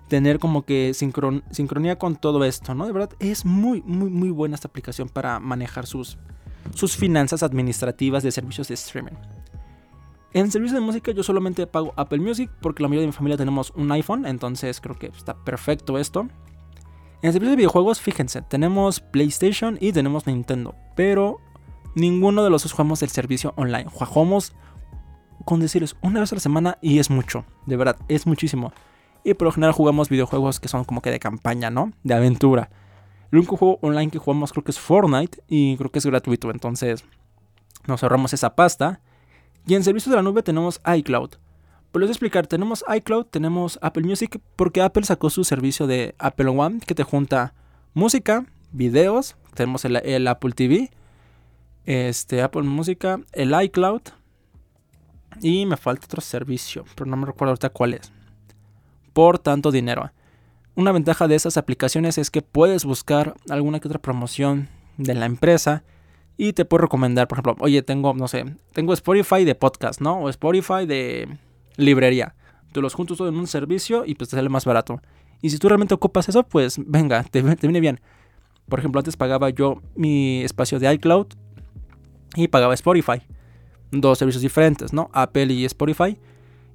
tener 0.08 0.38
como 0.38 0.64
que 0.64 0.94
sincronía 0.94 1.98
con 1.98 2.16
todo 2.16 2.42
esto, 2.44 2.74
¿no? 2.74 2.86
De 2.86 2.92
verdad 2.92 3.10
es 3.18 3.44
muy, 3.44 3.82
muy, 3.82 4.08
muy 4.08 4.30
buena 4.30 4.54
esta 4.54 4.68
aplicación 4.68 5.10
para 5.10 5.40
manejar 5.40 5.84
sus, 5.84 6.16
sus 6.72 6.96
finanzas 6.96 7.42
administrativas 7.42 8.22
de 8.22 8.32
servicios 8.32 8.68
de 8.68 8.74
streaming. 8.76 9.12
En 10.32 10.50
servicio 10.50 10.74
de 10.74 10.80
música 10.80 11.12
yo 11.12 11.22
solamente 11.22 11.66
pago 11.66 11.92
Apple 11.96 12.20
Music 12.20 12.50
porque 12.62 12.82
la 12.82 12.88
mayoría 12.88 13.02
de 13.02 13.08
mi 13.08 13.12
familia 13.12 13.36
tenemos 13.36 13.70
un 13.76 13.92
iPhone, 13.92 14.24
entonces 14.24 14.80
creo 14.80 14.98
que 14.98 15.08
está 15.08 15.36
perfecto 15.36 15.98
esto. 15.98 16.28
En 17.20 17.34
servicio 17.34 17.50
de 17.50 17.56
videojuegos, 17.56 18.00
fíjense, 18.00 18.40
tenemos 18.40 19.00
PlayStation 19.00 19.76
y 19.82 19.92
tenemos 19.92 20.26
Nintendo, 20.26 20.74
pero 20.96 21.42
ninguno 21.94 22.42
de 22.42 22.48
los 22.48 22.62
dos 22.62 22.72
jugamos 22.72 23.02
el 23.02 23.10
servicio 23.10 23.52
online. 23.56 23.84
Jugamos 23.90 24.54
con 25.48 25.60
decirles 25.60 25.96
una 26.02 26.20
vez 26.20 26.30
a 26.30 26.34
la 26.34 26.42
semana 26.42 26.76
y 26.82 26.98
es 26.98 27.08
mucho, 27.08 27.46
de 27.64 27.78
verdad, 27.78 27.96
es 28.08 28.26
muchísimo. 28.26 28.70
Y 29.24 29.32
por 29.32 29.46
lo 29.46 29.52
general 29.52 29.72
jugamos 29.72 30.10
videojuegos 30.10 30.60
que 30.60 30.68
son 30.68 30.84
como 30.84 31.00
que 31.00 31.10
de 31.10 31.18
campaña, 31.18 31.70
¿no? 31.70 31.94
De 32.04 32.12
aventura. 32.12 32.68
El 33.32 33.38
único 33.38 33.56
juego 33.56 33.78
online 33.80 34.10
que 34.10 34.18
jugamos 34.18 34.52
creo 34.52 34.62
que 34.62 34.72
es 34.72 34.78
Fortnite 34.78 35.42
y 35.48 35.78
creo 35.78 35.90
que 35.90 36.00
es 36.00 36.04
gratuito, 36.04 36.50
entonces 36.50 37.02
nos 37.86 38.02
ahorramos 38.02 38.34
esa 38.34 38.56
pasta. 38.56 39.00
Y 39.66 39.74
en 39.74 39.84
servicios 39.84 40.10
de 40.10 40.16
la 40.16 40.22
nube 40.22 40.42
tenemos 40.42 40.82
iCloud. 40.84 41.30
Pues 41.92 42.00
les 42.00 42.08
voy 42.08 42.08
a 42.08 42.12
explicar, 42.12 42.46
tenemos 42.46 42.84
iCloud, 42.94 43.24
tenemos 43.24 43.78
Apple 43.80 44.02
Music, 44.02 44.42
porque 44.54 44.82
Apple 44.82 45.04
sacó 45.04 45.30
su 45.30 45.44
servicio 45.44 45.86
de 45.86 46.14
Apple 46.18 46.50
One 46.50 46.80
que 46.86 46.94
te 46.94 47.04
junta 47.04 47.54
música, 47.94 48.44
videos, 48.72 49.36
tenemos 49.54 49.86
el, 49.86 50.28
Apple 50.28 50.52
TV, 50.52 50.90
este, 51.86 52.42
Apple 52.42 52.64
Música, 52.64 53.18
el 53.32 53.58
iCloud 53.62 54.02
y 55.40 55.66
me 55.66 55.76
falta 55.76 56.06
otro 56.06 56.20
servicio, 56.20 56.84
pero 56.94 57.10
no 57.10 57.16
me 57.16 57.26
recuerdo 57.26 57.50
ahorita 57.50 57.70
cuál 57.70 57.94
es. 57.94 58.12
Por 59.12 59.38
tanto 59.38 59.70
dinero. 59.70 60.10
Una 60.74 60.92
ventaja 60.92 61.26
de 61.26 61.34
esas 61.34 61.56
aplicaciones 61.56 62.18
es 62.18 62.30
que 62.30 62.42
puedes 62.42 62.84
buscar 62.84 63.34
alguna 63.48 63.80
que 63.80 63.88
otra 63.88 64.00
promoción 64.00 64.68
de 64.96 65.14
la 65.14 65.26
empresa 65.26 65.82
y 66.36 66.52
te 66.52 66.64
puedo 66.64 66.82
recomendar, 66.82 67.26
por 67.26 67.36
ejemplo, 67.36 67.56
oye, 67.58 67.82
tengo, 67.82 68.14
no 68.14 68.28
sé, 68.28 68.44
tengo 68.72 68.92
Spotify 68.92 69.44
de 69.44 69.56
podcast, 69.56 70.00
¿no? 70.00 70.20
O 70.20 70.28
Spotify 70.28 70.86
de 70.86 71.36
librería. 71.76 72.36
Tú 72.72 72.80
los 72.80 72.94
juntos 72.94 73.18
todo 73.18 73.28
en 73.28 73.36
un 73.36 73.48
servicio 73.48 74.04
y 74.06 74.14
pues 74.14 74.30
te 74.30 74.36
sale 74.36 74.48
más 74.48 74.64
barato. 74.64 75.00
Y 75.42 75.50
si 75.50 75.58
tú 75.58 75.68
realmente 75.68 75.94
ocupas 75.94 76.28
eso, 76.28 76.44
pues 76.44 76.78
venga, 76.84 77.22
te, 77.30 77.42
viene 77.42 77.80
bien. 77.80 78.00
Por 78.68 78.78
ejemplo, 78.78 79.00
antes 79.00 79.16
pagaba 79.16 79.50
yo 79.50 79.82
mi 79.96 80.42
espacio 80.42 80.78
de 80.78 80.92
iCloud 80.94 81.26
y 82.36 82.48
pagaba 82.48 82.74
Spotify. 82.74 83.22
Dos 83.90 84.18
servicios 84.18 84.42
diferentes, 84.42 84.92
¿no? 84.92 85.10
Apple 85.12 85.52
y 85.52 85.64
Spotify. 85.64 86.18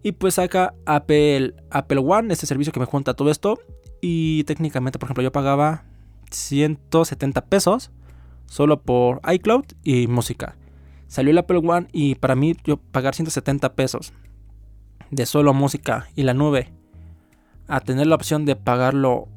Y 0.02 0.14
pues 0.14 0.36
saca 0.36 0.74
Apple, 0.86 1.56
Apple 1.70 2.00
One, 2.00 2.34
este 2.34 2.46
servicio 2.46 2.74
que 2.74 2.80
me 2.80 2.86
junta 2.86 3.14
todo 3.14 3.30
esto. 3.30 3.60
Y 4.02 4.44
técnicamente, 4.44 5.00
por 5.00 5.08
ejemplo, 5.08 5.24
yo 5.24 5.32
pagaba 5.32 5.86
170 6.32 7.46
pesos 7.46 7.92
solo 8.46 8.82
por 8.82 9.22
iCloud 9.32 9.66
y 9.84 10.08
música. 10.08 10.56
Salió 11.08 11.32
el 11.32 11.38
Apple 11.38 11.62
One 11.64 11.88
y 11.92 12.16
para 12.16 12.36
mí 12.36 12.56
yo 12.64 12.78
pagar 12.78 13.16
170 13.16 13.74
pesos 13.76 14.14
de 15.12 15.26
solo 15.26 15.54
música 15.54 16.08
y 16.16 16.24
la 16.24 16.34
nube 16.34 16.72
a 17.68 17.80
tener 17.80 18.08
la 18.08 18.16
opción 18.16 18.46
de 18.46 18.56
pagarlo 18.56 19.28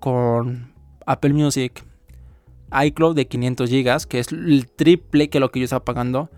con 0.00 0.72
Apple 1.06 1.32
Music, 1.32 1.84
iCloud 2.72 3.14
de 3.14 3.26
500 3.26 3.70
GB, 3.70 4.06
que 4.08 4.18
es 4.18 4.32
el 4.32 4.68
triple 4.68 5.30
que 5.30 5.40
lo 5.40 5.50
que 5.50 5.60
yo 5.60 5.64
estaba 5.64 5.84
pagando, 5.84 6.30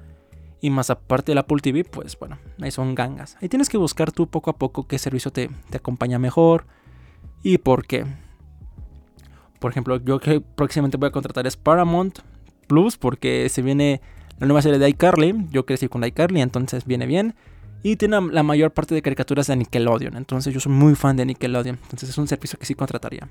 y 0.60 0.70
más 0.70 0.90
aparte 0.90 1.32
el 1.32 1.38
Apple 1.38 1.58
TV, 1.62 1.84
pues 1.84 2.18
bueno, 2.18 2.38
ahí 2.60 2.70
son 2.70 2.94
gangas. 2.94 3.36
Ahí 3.40 3.48
tienes 3.48 3.68
que 3.68 3.78
buscar 3.78 4.12
tú 4.12 4.26
poco 4.26 4.50
a 4.50 4.56
poco 4.56 4.86
qué 4.86 4.98
servicio 4.98 5.30
te, 5.30 5.50
te 5.70 5.76
acompaña 5.78 6.18
mejor 6.18 6.66
y 7.42 7.58
por 7.58 7.86
qué. 7.86 8.06
Por 9.58 9.70
ejemplo, 9.70 9.96
yo 9.96 10.20
que 10.20 10.40
próximamente 10.40 10.96
voy 10.96 11.08
a 11.08 11.12
contratar 11.12 11.46
es 11.46 11.56
Paramount 11.56 12.20
Plus 12.66 12.96
porque 12.96 13.48
se 13.48 13.62
viene 13.62 14.00
la 14.38 14.46
nueva 14.46 14.62
serie 14.62 14.78
de 14.78 14.88
iCarly. 14.88 15.46
Yo 15.50 15.66
crecí 15.66 15.88
con 15.88 16.04
iCarly, 16.04 16.40
entonces 16.40 16.86
viene 16.86 17.06
bien. 17.06 17.34
Y 17.82 17.96
tiene 17.96 18.20
la 18.32 18.42
mayor 18.42 18.72
parte 18.72 18.94
de 18.94 19.02
caricaturas 19.02 19.46
de 19.46 19.56
Nickelodeon. 19.56 20.16
Entonces 20.16 20.52
yo 20.52 20.60
soy 20.60 20.72
muy 20.72 20.94
fan 20.94 21.16
de 21.16 21.26
Nickelodeon. 21.26 21.78
Entonces 21.82 22.10
es 22.10 22.18
un 22.18 22.28
servicio 22.28 22.58
que 22.58 22.66
sí 22.66 22.74
contrataría. 22.74 23.28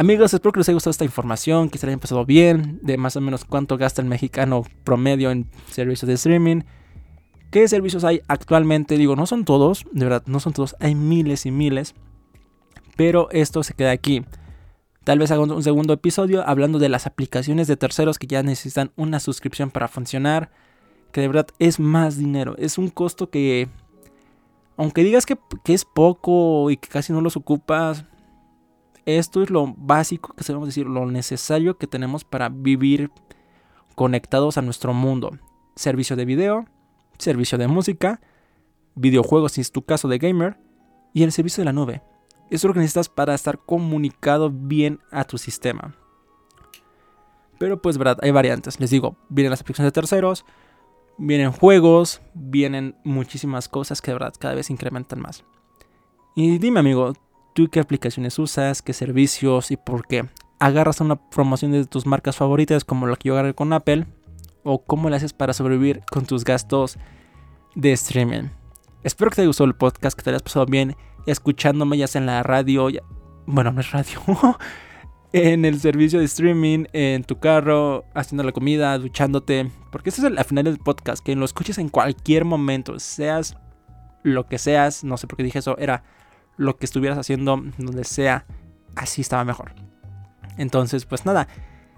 Amigos, 0.00 0.32
espero 0.32 0.52
que 0.52 0.60
les 0.60 0.68
haya 0.70 0.76
gustado 0.76 0.92
esta 0.92 1.04
información, 1.04 1.68
que 1.68 1.76
se 1.76 1.84
haya 1.84 1.92
empezado 1.92 2.24
bien, 2.24 2.78
de 2.80 2.96
más 2.96 3.16
o 3.16 3.20
menos 3.20 3.44
cuánto 3.44 3.76
gasta 3.76 4.00
el 4.00 4.08
mexicano 4.08 4.64
promedio 4.82 5.30
en 5.30 5.50
servicios 5.70 6.08
de 6.08 6.14
streaming. 6.14 6.62
¿Qué 7.50 7.68
servicios 7.68 8.02
hay 8.04 8.22
actualmente? 8.26 8.96
Digo, 8.96 9.14
no 9.14 9.26
son 9.26 9.44
todos, 9.44 9.84
de 9.92 10.06
verdad, 10.06 10.22
no 10.24 10.40
son 10.40 10.54
todos, 10.54 10.74
hay 10.80 10.94
miles 10.94 11.44
y 11.44 11.50
miles. 11.50 11.94
Pero 12.96 13.28
esto 13.30 13.62
se 13.62 13.74
queda 13.74 13.90
aquí. 13.90 14.24
Tal 15.04 15.18
vez 15.18 15.32
haga 15.32 15.42
un 15.42 15.62
segundo 15.62 15.92
episodio 15.92 16.48
hablando 16.48 16.78
de 16.78 16.88
las 16.88 17.06
aplicaciones 17.06 17.66
de 17.66 17.76
terceros 17.76 18.18
que 18.18 18.26
ya 18.26 18.42
necesitan 18.42 18.92
una 18.96 19.20
suscripción 19.20 19.70
para 19.70 19.86
funcionar. 19.86 20.50
Que 21.12 21.20
de 21.20 21.28
verdad 21.28 21.48
es 21.58 21.78
más 21.78 22.16
dinero. 22.16 22.54
Es 22.56 22.78
un 22.78 22.88
costo 22.88 23.28
que, 23.28 23.68
aunque 24.78 25.04
digas 25.04 25.26
que, 25.26 25.36
es 25.66 25.84
poco 25.84 26.70
y 26.70 26.78
que 26.78 26.88
casi 26.88 27.12
no 27.12 27.20
los 27.20 27.36
ocupas, 27.36 28.06
esto 29.18 29.42
es 29.42 29.50
lo 29.50 29.74
básico 29.76 30.34
que 30.34 30.44
sabemos 30.44 30.68
decir, 30.68 30.86
lo 30.86 31.06
necesario 31.06 31.78
que 31.78 31.86
tenemos 31.86 32.24
para 32.24 32.48
vivir 32.48 33.10
conectados 33.94 34.58
a 34.58 34.62
nuestro 34.62 34.92
mundo. 34.92 35.38
Servicio 35.76 36.16
de 36.16 36.24
video, 36.24 36.66
servicio 37.18 37.58
de 37.58 37.68
música, 37.68 38.20
videojuegos 38.94 39.52
si 39.52 39.60
es 39.60 39.72
tu 39.72 39.82
caso 39.82 40.08
de 40.08 40.18
gamer, 40.18 40.58
y 41.12 41.22
el 41.22 41.32
servicio 41.32 41.62
de 41.62 41.66
la 41.66 41.72
nube. 41.72 42.02
Eso 42.50 42.56
es 42.56 42.64
lo 42.64 42.74
que 42.74 42.80
necesitas 42.80 43.08
para 43.08 43.34
estar 43.34 43.58
comunicado 43.58 44.50
bien 44.50 45.00
a 45.10 45.24
tu 45.24 45.38
sistema. 45.38 45.94
Pero 47.58 47.80
pues 47.80 47.98
verdad, 47.98 48.18
hay 48.22 48.30
variantes. 48.30 48.80
Les 48.80 48.90
digo, 48.90 49.16
vienen 49.28 49.50
las 49.50 49.60
aplicaciones 49.60 49.92
de 49.92 50.00
terceros, 50.00 50.44
vienen 51.18 51.52
juegos, 51.52 52.22
vienen 52.34 52.96
muchísimas 53.04 53.68
cosas 53.68 54.00
que 54.00 54.10
de 54.10 54.14
verdad 54.14 54.34
cada 54.38 54.54
vez 54.54 54.70
incrementan 54.70 55.20
más. 55.20 55.44
Y 56.34 56.58
dime 56.58 56.80
amigo, 56.80 57.12
¿tú 57.54 57.68
qué 57.68 57.80
aplicaciones 57.80 58.38
usas? 58.38 58.82
¿Qué 58.82 58.92
servicios? 58.92 59.70
¿Y 59.70 59.76
por 59.76 60.06
qué? 60.06 60.26
¿Agarras 60.58 61.00
una 61.00 61.16
promoción 61.16 61.72
de 61.72 61.86
tus 61.86 62.06
marcas 62.06 62.36
favoritas 62.36 62.84
como 62.84 63.06
la 63.06 63.16
que 63.16 63.28
yo 63.28 63.34
agarré 63.34 63.54
con 63.54 63.72
Apple? 63.72 64.06
¿O 64.62 64.84
cómo 64.84 65.08
le 65.08 65.16
haces 65.16 65.32
para 65.32 65.52
sobrevivir 65.52 66.02
con 66.10 66.26
tus 66.26 66.44
gastos 66.44 66.98
de 67.74 67.92
streaming? 67.92 68.48
Espero 69.02 69.30
que 69.30 69.36
te 69.36 69.42
haya 69.42 69.48
gustado 69.48 69.68
el 69.68 69.76
podcast, 69.76 70.16
que 70.16 70.22
te 70.22 70.30
hayas 70.30 70.42
pasado 70.42 70.66
bien 70.66 70.96
escuchándome 71.26 71.98
ya 71.98 72.06
sea 72.06 72.20
en 72.20 72.26
la 72.26 72.42
radio, 72.42 72.88
bueno, 73.46 73.72
no 73.72 73.80
es 73.80 73.90
radio, 73.90 74.20
en 75.32 75.64
el 75.64 75.80
servicio 75.80 76.18
de 76.18 76.24
streaming, 76.26 76.84
en 76.92 77.24
tu 77.24 77.38
carro, 77.38 78.04
haciendo 78.14 78.42
la 78.42 78.52
comida, 78.52 78.96
duchándote, 78.98 79.70
porque 79.90 80.10
ese 80.10 80.22
es 80.22 80.32
el 80.32 80.44
final 80.44 80.64
del 80.64 80.78
podcast, 80.78 81.24
que 81.24 81.36
lo 81.36 81.44
escuches 81.44 81.78
en 81.78 81.88
cualquier 81.88 82.44
momento, 82.44 82.98
seas 82.98 83.56
lo 84.22 84.46
que 84.46 84.58
seas, 84.58 85.04
no 85.04 85.16
sé 85.16 85.26
por 85.26 85.36
qué 85.36 85.44
dije 85.44 85.60
eso, 85.60 85.78
era 85.78 86.04
lo 86.60 86.76
que 86.76 86.84
estuvieras 86.84 87.18
haciendo, 87.18 87.62
donde 87.78 88.04
sea, 88.04 88.46
así 88.94 89.22
estaba 89.22 89.44
mejor. 89.44 89.72
Entonces, 90.58 91.06
pues 91.06 91.24
nada, 91.24 91.48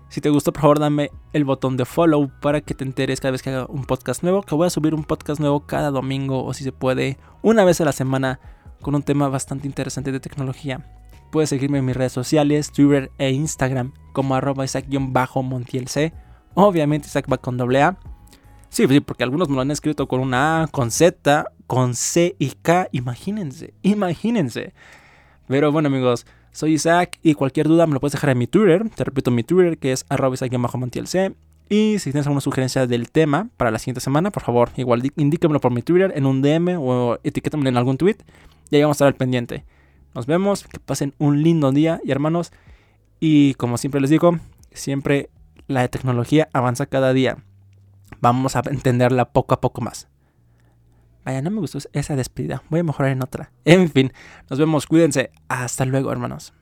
si 0.08 0.20
te 0.20 0.30
gustó, 0.30 0.52
por 0.52 0.62
favor, 0.62 0.78
dame 0.78 1.10
el 1.32 1.44
botón 1.44 1.76
de 1.76 1.84
follow 1.84 2.30
para 2.40 2.60
que 2.60 2.74
te 2.74 2.84
enteres 2.84 3.20
cada 3.20 3.32
vez 3.32 3.42
que 3.42 3.50
haga 3.50 3.66
un 3.68 3.84
podcast 3.84 4.22
nuevo. 4.22 4.42
Que 4.42 4.54
voy 4.54 4.66
a 4.66 4.70
subir 4.70 4.94
un 4.94 5.04
podcast 5.04 5.40
nuevo 5.40 5.66
cada 5.66 5.90
domingo 5.90 6.44
o 6.44 6.54
si 6.54 6.64
se 6.64 6.70
puede, 6.70 7.18
una 7.42 7.64
vez 7.64 7.80
a 7.80 7.84
la 7.84 7.92
semana 7.92 8.38
con 8.82 8.94
un 8.94 9.02
tema 9.02 9.28
bastante 9.28 9.66
interesante 9.66 10.12
de 10.12 10.20
tecnología. 10.20 10.86
Puedes 11.32 11.48
seguirme 11.48 11.78
en 11.78 11.86
mis 11.86 11.96
redes 11.96 12.12
sociales, 12.12 12.70
Twitter 12.70 13.10
e 13.18 13.30
Instagram 13.30 13.94
como 14.12 14.34
arroba 14.34 14.64
Isaac-montielc. 14.64 16.12
Obviamente 16.54 17.08
Isaac 17.08 17.26
va 17.32 17.38
con 17.38 17.56
doble 17.56 17.82
A. 17.82 17.98
Sí, 18.68 18.86
sí, 18.86 19.00
porque 19.00 19.24
algunos 19.24 19.48
me 19.48 19.56
lo 19.56 19.62
han 19.62 19.70
escrito 19.70 20.08
con 20.08 20.20
una 20.20 20.62
A, 20.62 20.66
con 20.66 20.90
Z, 20.90 21.46
con 21.72 21.94
C 21.94 22.36
y 22.38 22.50
K. 22.50 22.90
Imagínense, 22.92 23.72
imagínense. 23.80 24.74
Pero 25.48 25.72
bueno 25.72 25.86
amigos, 25.86 26.26
soy 26.50 26.74
Isaac 26.74 27.18
y 27.22 27.32
cualquier 27.32 27.66
duda 27.66 27.86
me 27.86 27.94
lo 27.94 28.00
puedes 28.00 28.12
dejar 28.12 28.28
en 28.28 28.36
mi 28.36 28.46
Twitter. 28.46 28.90
Te 28.90 29.04
repito 29.04 29.30
mi 29.30 29.42
Twitter 29.42 29.78
que 29.78 29.92
es 29.92 30.04
arroba 30.10 30.34
Isaac-montielc. 30.34 31.34
Y 31.70 31.98
si 31.98 32.12
tienes 32.12 32.26
alguna 32.26 32.42
sugerencia 32.42 32.86
del 32.86 33.10
tema 33.10 33.48
para 33.56 33.70
la 33.70 33.78
siguiente 33.78 34.02
semana, 34.02 34.30
por 34.30 34.42
favor, 34.42 34.68
igual 34.76 35.10
indíquemelo 35.16 35.60
por 35.60 35.72
mi 35.72 35.80
Twitter 35.80 36.12
en 36.14 36.26
un 36.26 36.42
DM 36.42 36.76
o 36.78 37.18
etiquétamelo 37.24 37.70
en 37.70 37.78
algún 37.78 37.96
tweet. 37.96 38.18
Y 38.70 38.76
ahí 38.76 38.82
vamos 38.82 38.96
a 38.96 38.98
estar 38.98 39.08
al 39.08 39.14
pendiente. 39.14 39.64
Nos 40.14 40.26
vemos, 40.26 40.64
que 40.64 40.78
pasen 40.78 41.14
un 41.16 41.42
lindo 41.42 41.72
día 41.72 42.02
y 42.04 42.10
hermanos. 42.10 42.52
Y 43.18 43.54
como 43.54 43.78
siempre 43.78 44.02
les 44.02 44.10
digo, 44.10 44.38
siempre 44.72 45.30
la 45.68 45.88
tecnología 45.88 46.50
avanza 46.52 46.84
cada 46.84 47.14
día. 47.14 47.38
Vamos 48.20 48.56
a 48.56 48.62
entenderla 48.66 49.32
poco 49.32 49.54
a 49.54 49.62
poco 49.62 49.80
más. 49.80 50.11
Vaya, 51.24 51.42
no 51.42 51.50
me 51.50 51.60
gustó 51.60 51.78
esa 51.92 52.16
despedida. 52.16 52.62
Voy 52.68 52.80
a 52.80 52.84
mejorar 52.84 53.12
en 53.12 53.22
otra. 53.22 53.52
En 53.64 53.90
fin, 53.90 54.12
nos 54.50 54.58
vemos. 54.58 54.86
Cuídense. 54.86 55.30
Hasta 55.48 55.84
luego, 55.84 56.10
hermanos. 56.10 56.52